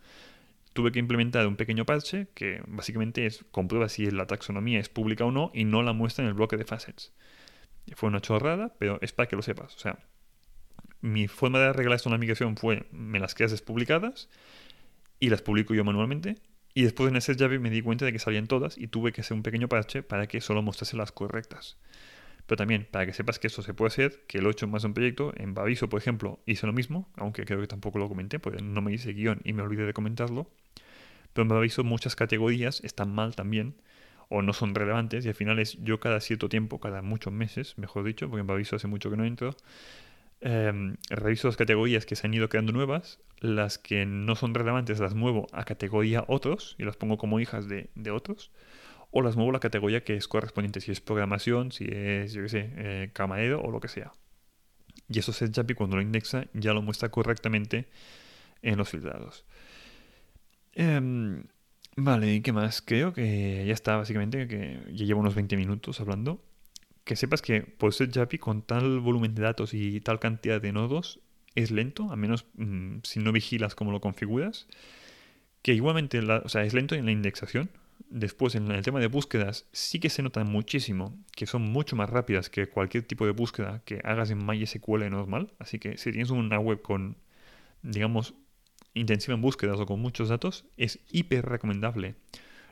tuve 0.74 0.92
que 0.92 1.00
implementar 1.00 1.48
un 1.48 1.56
pequeño 1.56 1.86
parche 1.86 2.28
que 2.34 2.62
básicamente 2.68 3.26
es 3.26 3.46
comprueba 3.52 3.88
si 3.88 4.12
la 4.12 4.28
taxonomía 4.28 4.78
es 4.78 4.90
pública 4.90 5.24
o 5.24 5.32
no 5.32 5.50
y 5.54 5.64
no 5.64 5.82
la 5.84 5.94
muestra 5.94 6.26
en 6.26 6.28
el 6.28 6.34
bloque 6.34 6.58
de 6.58 6.66
facets. 6.66 7.14
Fue 7.96 8.10
una 8.10 8.20
chorrada, 8.20 8.76
pero 8.78 9.00
es 9.02 9.14
para 9.14 9.30
que 9.30 9.38
lo 9.38 9.42
sepas. 9.42 9.74
O 9.74 9.80
sea, 9.80 10.00
mi 11.00 11.30
forma 11.30 11.60
de 11.60 11.68
arreglar 11.68 11.96
esto 11.96 12.10
en 12.10 12.14
la 12.14 12.18
migración 12.18 12.58
fue 12.58 12.88
me 12.92 13.20
las 13.20 13.36
creas 13.36 13.52
despublicadas 13.52 14.28
y 15.22 15.30
las 15.30 15.42
publico 15.42 15.74
yo 15.74 15.86
manualmente. 15.86 16.36
Y 16.78 16.84
después 16.84 17.10
en 17.10 17.16
ese 17.16 17.36
llave 17.38 17.58
me 17.58 17.70
di 17.70 17.82
cuenta 17.82 18.04
de 18.04 18.12
que 18.12 18.20
salían 18.20 18.48
todas 18.48 18.78
y 18.78 18.88
tuve 18.88 19.14
que 19.14 19.22
hacer 19.22 19.36
un 19.36 19.44
pequeño 19.44 19.70
parche 19.70 20.04
para 20.04 20.28
que 20.28 20.42
solo 20.42 20.62
mostrase 20.62 20.98
las 20.98 21.14
correctas. 21.14 21.78
Pero 22.46 22.58
también, 22.58 22.86
para 22.92 23.06
que 23.06 23.14
sepas 23.14 23.40
que 23.40 23.48
esto 23.48 23.62
se 23.62 23.74
puede 23.74 23.88
hacer, 23.88 24.26
que 24.28 24.42
lo 24.42 24.50
he 24.50 24.52
hecho 24.52 24.66
en 24.66 24.72
más 24.72 24.82
de 24.82 24.90
un 24.90 24.94
proyecto, 24.94 25.34
en 25.38 25.54
Baviso, 25.54 25.88
por 25.88 26.02
ejemplo, 26.02 26.40
hice 26.46 26.68
lo 26.68 26.74
mismo, 26.74 27.10
aunque 27.16 27.46
creo 27.46 27.62
que 27.62 27.68
tampoco 27.68 27.98
lo 27.98 28.10
comenté, 28.10 28.40
porque 28.40 28.62
no 28.62 28.82
me 28.82 28.94
hice 28.94 29.14
guion 29.14 29.40
y 29.46 29.54
me 29.54 29.64
olvidé 29.64 29.86
de 29.86 29.94
comentarlo. 29.94 30.52
Pero 31.32 31.44
en 31.44 31.48
Baviso 31.48 31.86
muchas 31.86 32.18
categorías 32.18 32.82
están 32.84 33.16
mal 33.16 33.36
también, 33.36 33.76
o 34.28 34.42
no 34.42 34.52
son 34.52 34.76
relevantes, 34.76 35.26
y 35.26 35.30
al 35.30 35.36
final 35.36 35.60
es 35.60 35.82
yo 35.82 36.02
cada 36.02 36.20
cierto 36.20 36.50
tiempo, 36.50 36.82
cada 36.82 37.02
muchos 37.02 37.32
meses, 37.32 37.78
mejor 37.78 38.04
dicho, 38.04 38.30
porque 38.30 38.42
en 38.42 38.48
Baviso 38.48 38.76
hace 38.76 38.88
mucho 38.88 39.10
que 39.10 39.16
no 39.16 39.24
entro, 39.24 39.56
em, 40.42 40.98
reviso 41.10 41.48
las 41.48 41.58
categorías 41.58 42.06
que 42.06 42.16
se 42.16 42.28
han 42.28 42.34
ido 42.34 42.50
creando 42.50 42.72
nuevas, 42.72 43.20
las 43.40 43.78
que 43.78 44.06
no 44.06 44.36
son 44.36 44.54
relevantes 44.54 45.00
las 45.00 45.14
muevo 45.14 45.48
a 45.52 45.66
categoría 45.66 46.24
otros 46.28 46.76
y 46.78 46.84
las 46.84 46.98
pongo 46.98 47.18
como 47.18 47.40
hijas 47.40 47.68
de, 47.68 47.90
de 47.96 48.12
otros 48.12 48.52
o 49.18 49.22
las 49.22 49.38
muevo 49.38 49.52
a 49.52 49.54
la 49.54 49.60
categoría 49.60 50.04
que 50.04 50.18
es 50.18 50.28
correspondiente, 50.28 50.82
si 50.82 50.92
es 50.92 51.00
programación, 51.00 51.72
si 51.72 51.86
es, 51.86 52.34
yo 52.34 52.42
qué 52.44 52.50
sé, 52.50 52.74
eh, 52.76 53.10
camarero 53.14 53.62
o 53.62 53.72
lo 53.72 53.80
que 53.80 53.88
sea. 53.88 54.12
Y 55.08 55.20
eso 55.20 55.32
SetJapi 55.32 55.74
cuando 55.74 55.96
lo 55.96 56.02
indexa 56.02 56.48
ya 56.54 56.74
lo 56.74 56.82
muestra 56.82 57.10
correctamente 57.10 57.88
en 58.62 58.78
los 58.78 58.90
filtrados. 58.90 59.46
Em, 60.74 61.44
vale, 61.96 62.34
¿y 62.34 62.42
qué 62.42 62.52
más? 62.52 62.82
Creo 62.82 63.14
que 63.14 63.64
ya 63.66 63.74
está, 63.74 63.96
básicamente, 63.96 64.48
que 64.50 64.82
ya 64.92 65.06
llevo 65.06 65.22
unos 65.22 65.36
20 65.36 65.56
minutos 65.56 66.02
hablando. 66.02 66.44
Que 67.06 67.16
sepas 67.16 67.42
que 67.42 67.62
por 67.62 67.94
SetJapi 67.94 68.38
con 68.38 68.62
tal 68.62 69.00
volumen 69.00 69.34
de 69.36 69.44
datos 69.44 69.74
y 69.74 70.02
tal 70.02 70.20
cantidad 70.20 70.60
de 70.60 70.74
nodos 70.74 71.22
es 71.56 71.72
lento, 71.72 72.12
a 72.12 72.18
menos 72.18 72.46
mm, 72.56 72.98
si 73.04 73.20
no 73.20 73.32
vigilas 73.32 73.76
cómo 73.76 73.92
lo 73.92 74.02
configuras. 74.02 74.68
Que 75.62 75.74
igualmente, 75.74 76.20
o 76.20 76.50
sea, 76.50 76.64
es 76.66 76.74
lento 76.74 76.96
en 76.96 77.06
la 77.06 77.12
indexación, 77.12 77.70
Después, 78.10 78.56
en 78.56 78.70
el 78.72 78.84
tema 78.84 79.00
de 79.00 79.08
búsquedas, 79.08 79.68
sí 79.72 80.00
que 80.00 80.10
se 80.10 80.22
nota 80.22 80.44
muchísimo 80.44 81.18
que 81.36 81.46
son 81.46 81.64
mucho 81.64 81.96
más 81.96 82.10
rápidas 82.10 82.50
que 82.50 82.68
cualquier 82.68 83.04
tipo 83.04 83.26
de 83.26 83.32
búsqueda 83.32 83.82
que 83.86 84.02
hagas 84.04 84.32
en 84.32 84.46
MySQL 84.46 85.10
normal. 85.10 85.54
Así 85.60 85.80
que 85.80 85.98
si 85.98 86.12
tienes 86.12 86.30
una 86.30 86.60
web 86.60 86.82
con, 86.82 87.18
digamos, 87.82 88.34
intensiva 88.94 89.34
en 89.34 89.42
búsquedas 89.42 89.80
o 89.80 89.86
con 89.86 90.00
muchos 90.00 90.30
datos, 90.30 90.66
es 90.78 91.00
hiper 91.10 91.46
recomendable 91.46 92.16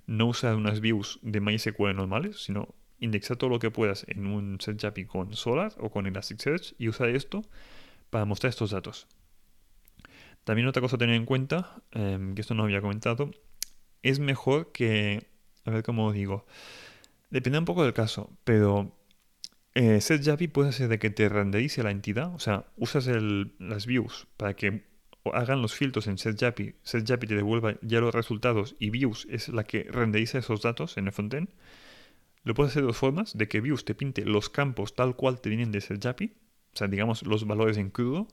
no 0.06 0.28
usar 0.28 0.56
unas 0.56 0.82
views 0.82 1.20
de 1.22 1.40
MySQL 1.40 1.96
normales, 1.96 2.44
sino 2.44 2.76
indexar 3.04 3.38
todo 3.38 3.50
lo 3.50 3.60
que 3.60 3.70
puedas 3.70 4.06
en 4.08 4.26
un 4.28 4.60
search 4.60 4.86
API 4.86 5.06
con 5.06 5.34
Solar 5.34 5.74
o 5.78 5.90
con 5.90 6.08
Elasticsearch 6.08 6.74
y 6.78 6.88
usar 6.88 7.10
esto 7.10 7.44
para 8.10 8.26
mostrar 8.26 8.50
estos 8.50 8.72
datos. 8.72 9.08
También 10.44 10.68
otra 10.68 10.82
cosa 10.82 10.96
a 10.96 11.00
tener 11.00 11.16
en 11.16 11.26
cuenta, 11.26 11.82
em, 11.92 12.34
que 12.36 12.42
esto 12.42 12.54
no 12.54 12.64
había 12.64 12.82
comentado, 12.82 13.32
es 14.02 14.20
mejor 14.20 14.72
que, 14.72 15.28
a 15.66 15.72
ver 15.72 15.84
cómo 15.84 16.12
digo, 16.12 16.46
depende 17.30 17.60
un 17.60 17.66
poco 17.66 17.84
del 17.84 17.94
caso, 17.94 18.30
pero 18.44 18.96
eh, 19.76 20.02
SetJapi 20.02 20.48
puede 20.48 20.72
ser 20.72 20.88
de 20.90 21.00
que 21.00 21.10
te 21.10 21.30
renderice 21.30 21.84
la 21.84 21.92
entidad, 21.92 22.34
o 22.36 22.40
sea, 22.40 22.66
usas 22.78 23.08
las 23.60 23.86
views 23.86 24.28
para 24.38 24.56
que 24.56 24.84
hagan 25.34 25.62
los 25.62 25.74
filtros 25.74 26.08
en 26.08 26.18
SetJapi, 26.18 26.76
SetJapi 26.84 27.28
te 27.28 27.36
devuelva 27.36 27.76
ya 27.82 28.02
los 28.02 28.14
resultados 28.14 28.76
y 28.80 28.90
views 28.90 29.28
es 29.30 29.50
la 29.50 29.64
que 29.64 29.84
renderiza 29.84 30.40
esos 30.40 30.62
datos 30.62 30.98
en 30.98 31.08
el 31.08 31.14
frontend. 31.14 31.50
Lo 32.44 32.54
puedes 32.54 32.72
hacer 32.72 32.84
de 32.84 32.88
dos 32.88 32.98
formas, 32.98 33.38
de 33.38 33.48
que 33.48 33.62
views 33.62 33.86
te 33.86 33.96
pinte 33.96 34.26
los 34.26 34.50
campos 34.50 34.96
tal 34.96 35.16
cual 35.16 35.40
te 35.40 35.50
vienen 35.50 35.72
de 35.72 35.82
SetJapi, 35.82 36.34
o 36.74 36.78
sea, 36.78 36.88
digamos 36.88 37.26
los 37.26 37.46
valores 37.48 37.78
en 37.78 37.90
crudo, 37.90 38.28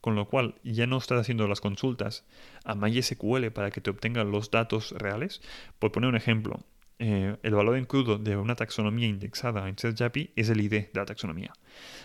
con 0.00 0.14
lo 0.14 0.28
cual 0.28 0.54
ya 0.62 0.86
no 0.86 0.96
estás 0.96 1.20
haciendo 1.20 1.46
las 1.46 1.60
consultas 1.60 2.24
a 2.64 2.74
MySQL 2.74 3.50
para 3.50 3.70
que 3.70 3.80
te 3.80 3.90
obtengan 3.90 4.30
los 4.30 4.50
datos 4.50 4.92
reales. 4.92 5.42
Por 5.78 5.92
poner 5.92 6.08
un 6.08 6.16
ejemplo, 6.16 6.60
eh, 6.98 7.36
el 7.42 7.54
valor 7.54 7.76
en 7.76 7.84
crudo 7.84 8.18
de 8.18 8.36
una 8.36 8.56
taxonomía 8.56 9.08
indexada 9.08 9.68
en 9.68 9.78
SearchAPI 9.78 10.32
es 10.36 10.48
el 10.48 10.60
ID 10.60 10.70
de 10.70 10.90
la 10.94 11.04
taxonomía. 11.04 11.52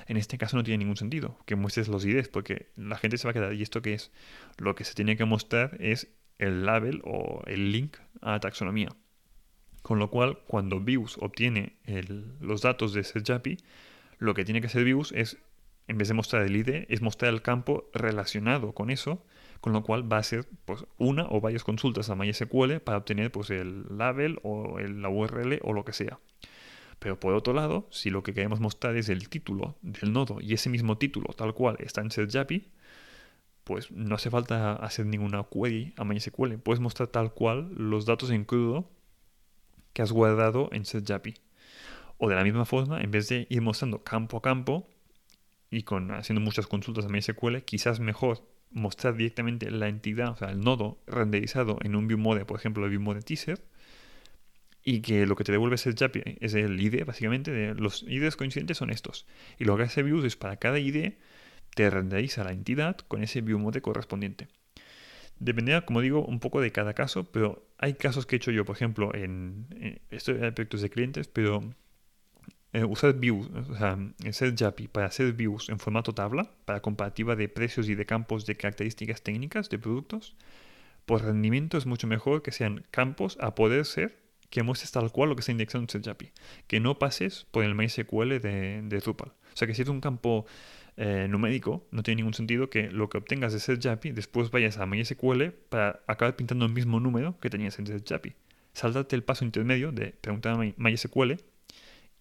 En 0.08 0.18
este 0.18 0.38
caso 0.38 0.58
no 0.58 0.64
tiene 0.64 0.80
ningún 0.80 0.98
sentido 0.98 1.38
que 1.46 1.56
muestres 1.56 1.88
los 1.88 2.06
IDs 2.06 2.28
porque 2.28 2.70
la 2.76 2.98
gente 2.98 3.18
se 3.18 3.28
va 3.28 3.32
a 3.32 3.34
quedar, 3.34 3.54
¿y 3.54 3.62
esto 3.62 3.82
qué 3.82 3.94
es? 3.94 4.12
Lo 4.58 4.76
que 4.76 4.84
se 4.84 4.94
tiene 4.94 5.16
que 5.16 5.26
mostrar 5.26 5.78
es 5.80 6.10
el 6.38 6.66
label 6.66 7.02
o 7.06 7.44
el 7.46 7.72
link 7.72 7.98
a 8.22 8.32
la 8.32 8.40
taxonomía. 8.40 8.90
Con 9.86 10.00
lo 10.00 10.10
cual, 10.10 10.40
cuando 10.48 10.80
Views 10.80 11.20
obtiene 11.22 11.76
los 12.42 12.64
datos 12.64 12.92
de 12.94 13.04
SearchAPI, 13.04 13.58
lo 14.18 14.34
que 14.34 14.44
tiene 14.44 14.60
que 14.60 14.66
hacer 14.66 14.84
Views 14.84 15.12
es 15.12 15.38
en 15.88 16.00
vez 16.00 16.08
de 16.08 16.16
mostrar 16.16 16.42
el 16.42 16.56
ID, 16.56 16.86
es 16.90 17.04
mostrar 17.04 17.32
el 17.32 17.44
campo 17.44 17.88
relacionado 17.94 18.72
con 18.72 18.90
eso, 18.90 19.24
con 19.62 19.74
lo 19.74 19.84
cual 19.84 20.12
va 20.12 20.18
a 20.18 20.24
ser 20.24 20.48
pues, 20.66 20.86
una 20.98 21.28
o 21.30 21.40
varias 21.40 21.64
consultas 21.64 22.10
a 22.10 22.16
MySQL 22.16 22.80
para 22.80 22.98
obtener 22.98 23.32
pues, 23.32 23.52
el 23.52 23.86
label 23.96 24.40
o 24.42 24.80
la 24.80 25.10
URL 25.10 25.60
o 25.62 25.72
lo 25.72 25.86
que 25.86 25.94
sea. 25.94 26.18
Pero 26.98 27.20
por 27.20 27.36
otro 27.36 27.54
lado, 27.54 27.88
si 27.92 28.10
lo 28.10 28.24
que 28.24 28.34
queremos 28.34 28.60
mostrar 28.60 28.98
es 28.98 29.08
el 29.10 29.30
título 29.30 29.76
del 29.84 30.12
nodo 30.12 30.42
y 30.42 30.56
ese 30.56 30.72
mismo 30.72 30.98
título 30.98 31.28
tal 31.36 31.54
cual 31.54 31.76
está 31.78 32.02
en 32.02 32.10
SetJapi, 32.10 32.72
pues 33.64 33.92
no 33.92 34.16
hace 34.16 34.32
falta 34.32 34.74
hacer 34.78 35.06
ninguna 35.06 35.44
query 35.44 35.94
a 35.96 36.06
MySQL. 36.06 36.56
Puedes 36.56 36.80
mostrar 36.80 37.10
tal 37.10 37.34
cual 37.34 37.70
los 37.76 38.08
datos 38.08 38.32
en 38.32 38.46
crudo 38.46 38.90
que 39.96 40.02
has 40.02 40.12
guardado 40.12 40.70
en 40.74 40.86
SetJapi. 40.86 41.36
O 42.18 42.28
de 42.28 42.36
la 42.36 42.44
misma 42.44 42.66
forma, 42.66 43.02
en 43.02 43.12
vez 43.12 43.30
de 43.30 43.48
ir 43.50 43.62
mostrando 43.62 44.04
campo 44.04 44.38
a 44.38 44.42
campo, 44.42 44.90
y 45.72 45.84
con 45.84 46.12
haciendo 46.12 46.42
muchas 46.42 46.68
consultas 46.68 47.06
a 47.06 47.10
MySQL, 47.10 47.60
quizás 47.64 48.02
mejor 48.02 48.46
mostrar 48.72 49.16
directamente 49.16 49.72
la 49.72 49.88
entidad, 49.88 50.32
o 50.32 50.36
sea, 50.36 50.50
el 50.50 50.60
nodo 50.60 51.00
renderizado 51.08 51.78
en 51.82 51.96
un 51.96 52.10
viewMode, 52.10 52.44
por 52.44 52.60
ejemplo, 52.60 52.84
el 52.84 52.90
viewMode 52.90 53.22
teaser, 53.22 53.64
y 54.84 55.00
que 55.00 55.26
lo 55.26 55.38
que 55.38 55.46
te 55.46 55.54
devuelve 55.54 55.76
es 55.76 55.88
el 55.88 55.96
JAPI, 55.96 56.40
es 56.42 56.54
el 56.56 56.80
ID, 56.80 57.06
básicamente, 57.06 57.52
de 57.52 57.74
los 57.74 58.04
IDs 58.04 58.36
coincidentes 58.36 58.78
son 58.78 58.90
estos. 58.90 59.26
Y 59.58 59.64
lo 59.64 59.78
que 59.78 59.84
hace 59.84 60.04
Views 60.04 60.26
es 60.26 60.36
para 60.36 60.58
cada 60.58 60.78
ID 60.78 61.14
te 61.74 61.90
renderiza 61.90 62.44
la 62.44 62.52
entidad 62.52 62.98
con 62.98 63.24
ese 63.24 63.40
viewMode 63.40 63.82
correspondiente. 63.82 64.50
Dependerá, 65.40 65.86
como 65.86 66.02
digo, 66.02 66.26
un 66.26 66.40
poco 66.40 66.62
de 66.62 66.72
cada 66.72 66.94
caso, 66.94 67.26
pero 67.32 67.68
hay 67.78 67.96
casos 67.96 68.26
que 68.26 68.36
he 68.36 68.38
hecho 68.38 68.52
yo, 68.52 68.66
por 68.66 68.76
ejemplo, 68.76 69.14
en, 69.14 69.68
en 69.72 70.00
esto 70.10 70.34
de 70.34 70.52
proyectos 70.52 70.82
de 70.82 70.90
clientes, 70.90 71.28
pero 71.28 71.62
eh, 72.76 72.84
usar 72.84 73.14
views, 73.14 73.50
o 73.70 73.76
sea, 73.78 73.98
SetJapi 74.30 74.90
para 74.90 75.08
hacer 75.08 75.32
views 75.32 75.70
en 75.70 75.80
formato 75.80 76.14
tabla, 76.14 76.52
para 76.66 76.82
comparativa 76.82 77.38
de 77.38 77.48
precios 77.48 77.88
y 77.88 77.96
de 77.96 78.06
campos 78.06 78.46
de 78.46 78.58
características 78.58 79.22
técnicas 79.22 79.70
de 79.70 79.80
productos, 79.80 80.36
por 81.06 81.24
rendimiento 81.24 81.78
es 81.78 81.86
mucho 81.86 82.06
mejor 82.06 82.42
que 82.42 82.52
sean 82.52 82.84
campos 82.92 83.38
a 83.40 83.56
poder 83.56 83.86
ser 83.86 84.18
que 84.50 84.62
muestres 84.62 84.92
tal 84.92 85.10
cual 85.14 85.30
lo 85.30 85.36
que 85.38 85.40
está 85.40 85.54
indexado 85.54 85.84
en 85.84 85.90
SetJapi, 85.90 86.32
que 86.68 86.82
no 86.82 87.00
pases 87.00 87.48
por 87.52 87.64
el 87.64 87.76
MySQL 87.76 88.40
de 88.40 89.00
Drupal. 89.02 89.30
O 89.30 89.58
sea, 89.58 89.68
que 89.70 89.74
si 89.74 89.84
es 89.84 89.88
un 89.88 90.02
campo 90.02 90.46
eh, 90.98 91.28
numérico, 91.30 91.88
no 91.92 92.04
tiene 92.04 92.18
ningún 92.18 92.34
sentido 92.34 92.70
que 92.70 92.90
lo 92.90 93.10
que 93.10 93.18
obtengas 93.18 93.54
de 93.54 93.60
SetJapi 93.60 94.12
después 94.12 94.52
vayas 94.52 94.78
a 94.78 94.86
MySQL 94.86 95.50
para 95.70 96.02
acabar 96.08 96.36
pintando 96.36 96.66
el 96.66 96.72
mismo 96.72 97.00
número 97.00 97.40
que 97.40 97.50
tenías 97.50 97.78
en 97.80 97.88
SetJapi. 97.88 98.34
Sáltate 98.74 99.16
el 99.16 99.24
paso 99.24 99.46
intermedio 99.46 99.92
de 99.92 100.12
preguntar 100.12 100.54
a 100.54 100.74
MySQL 100.78 101.36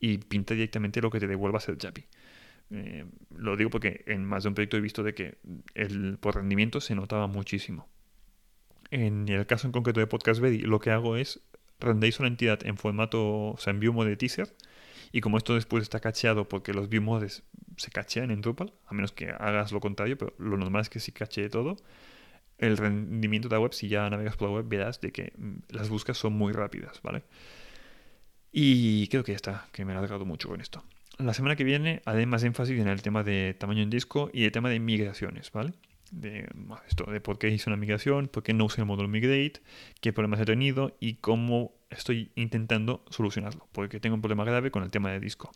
y 0.04 0.18
pinta 0.18 0.54
directamente 0.54 1.00
lo 1.00 1.10
que 1.10 1.18
te 1.18 1.26
devuelva 1.26 1.58
a 1.58 1.60
ser 1.60 1.78
Japi. 1.80 2.04
Eh, 2.70 3.06
lo 3.34 3.56
digo 3.56 3.70
porque 3.70 4.04
en 4.06 4.24
más 4.24 4.42
de 4.42 4.50
un 4.50 4.54
proyecto 4.54 4.76
he 4.76 4.80
visto 4.80 5.02
de 5.02 5.14
que 5.14 5.38
el 5.74 6.18
por 6.18 6.36
rendimiento 6.36 6.80
se 6.80 6.94
notaba 6.94 7.26
muchísimo. 7.26 7.88
En 8.90 9.28
el 9.28 9.46
caso 9.46 9.66
en 9.66 9.72
concreto 9.72 10.00
de 10.00 10.06
Podcast 10.06 10.40
Ready, 10.40 10.58
lo 10.58 10.78
que 10.78 10.90
hago 10.90 11.16
es 11.16 11.40
renderizo 11.80 12.22
la 12.22 12.28
entidad 12.28 12.64
en 12.66 12.76
formato, 12.76 13.52
o 13.52 13.56
sea, 13.58 13.72
en 13.72 13.80
viewmode 13.80 14.16
teaser. 14.16 14.54
Y 15.14 15.20
como 15.20 15.38
esto 15.38 15.54
después 15.54 15.84
está 15.84 16.00
cacheado 16.00 16.48
porque 16.48 16.72
los 16.72 16.88
viewmodes 16.88 17.44
se 17.76 17.92
cachean 17.92 18.32
en 18.32 18.40
Drupal, 18.40 18.72
a 18.84 18.94
menos 18.94 19.12
que 19.12 19.30
hagas 19.30 19.70
lo 19.70 19.78
contrario, 19.78 20.18
pero 20.18 20.34
lo 20.38 20.56
normal 20.56 20.82
es 20.82 20.90
que 20.90 20.98
si 20.98 21.12
cachee 21.12 21.48
todo, 21.48 21.76
el 22.58 22.76
rendimiento 22.76 23.48
de 23.48 23.54
la 23.54 23.60
web, 23.60 23.72
si 23.72 23.86
ya 23.86 24.10
navegas 24.10 24.36
por 24.36 24.48
la 24.48 24.56
web, 24.56 24.66
verás 24.66 25.00
de 25.00 25.12
que 25.12 25.32
mm, 25.38 25.54
las 25.68 25.88
búsquedas 25.88 26.18
son 26.18 26.32
muy 26.32 26.52
rápidas, 26.52 27.00
¿vale? 27.04 27.22
Y 28.50 29.06
creo 29.06 29.22
que 29.22 29.30
ya 29.30 29.36
está, 29.36 29.68
que 29.70 29.84
me 29.84 29.92
he 29.92 29.96
alargado 29.96 30.24
mucho 30.24 30.48
con 30.48 30.60
esto. 30.60 30.82
La 31.18 31.32
semana 31.32 31.54
que 31.54 31.62
viene 31.62 32.02
haré 32.06 32.26
más 32.26 32.42
énfasis 32.42 32.80
en 32.80 32.88
el 32.88 33.00
tema 33.00 33.22
de 33.22 33.54
tamaño 33.56 33.84
en 33.84 33.90
disco 33.90 34.30
y 34.32 34.46
el 34.46 34.50
tema 34.50 34.68
de 34.68 34.80
migraciones, 34.80 35.52
¿vale? 35.52 35.74
De 36.10 36.48
esto, 36.88 37.08
de 37.08 37.20
por 37.20 37.38
qué 37.38 37.50
hice 37.50 37.70
una 37.70 37.76
migración, 37.76 38.26
por 38.26 38.42
qué 38.42 38.52
no 38.52 38.64
usé 38.64 38.80
el 38.80 38.88
módulo 38.88 39.06
migrate, 39.06 39.62
qué 40.00 40.12
problemas 40.12 40.40
he 40.40 40.44
tenido 40.44 40.96
y 40.98 41.14
cómo 41.14 41.72
estoy 41.96 42.32
intentando 42.34 43.04
solucionarlo, 43.10 43.68
porque 43.72 44.00
tengo 44.00 44.14
un 44.14 44.22
problema 44.22 44.44
grave 44.44 44.70
con 44.70 44.82
el 44.82 44.90
tema 44.90 45.10
de 45.10 45.20
disco 45.20 45.52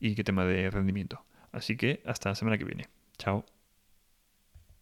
y 0.00 0.14
qué 0.14 0.24
tema 0.24 0.44
de 0.44 0.70
rendimiento. 0.70 1.24
Así 1.52 1.76
que 1.76 2.02
hasta 2.04 2.30
la 2.30 2.34
semana 2.34 2.58
que 2.58 2.64
viene. 2.64 2.88
Chao. 3.18 3.44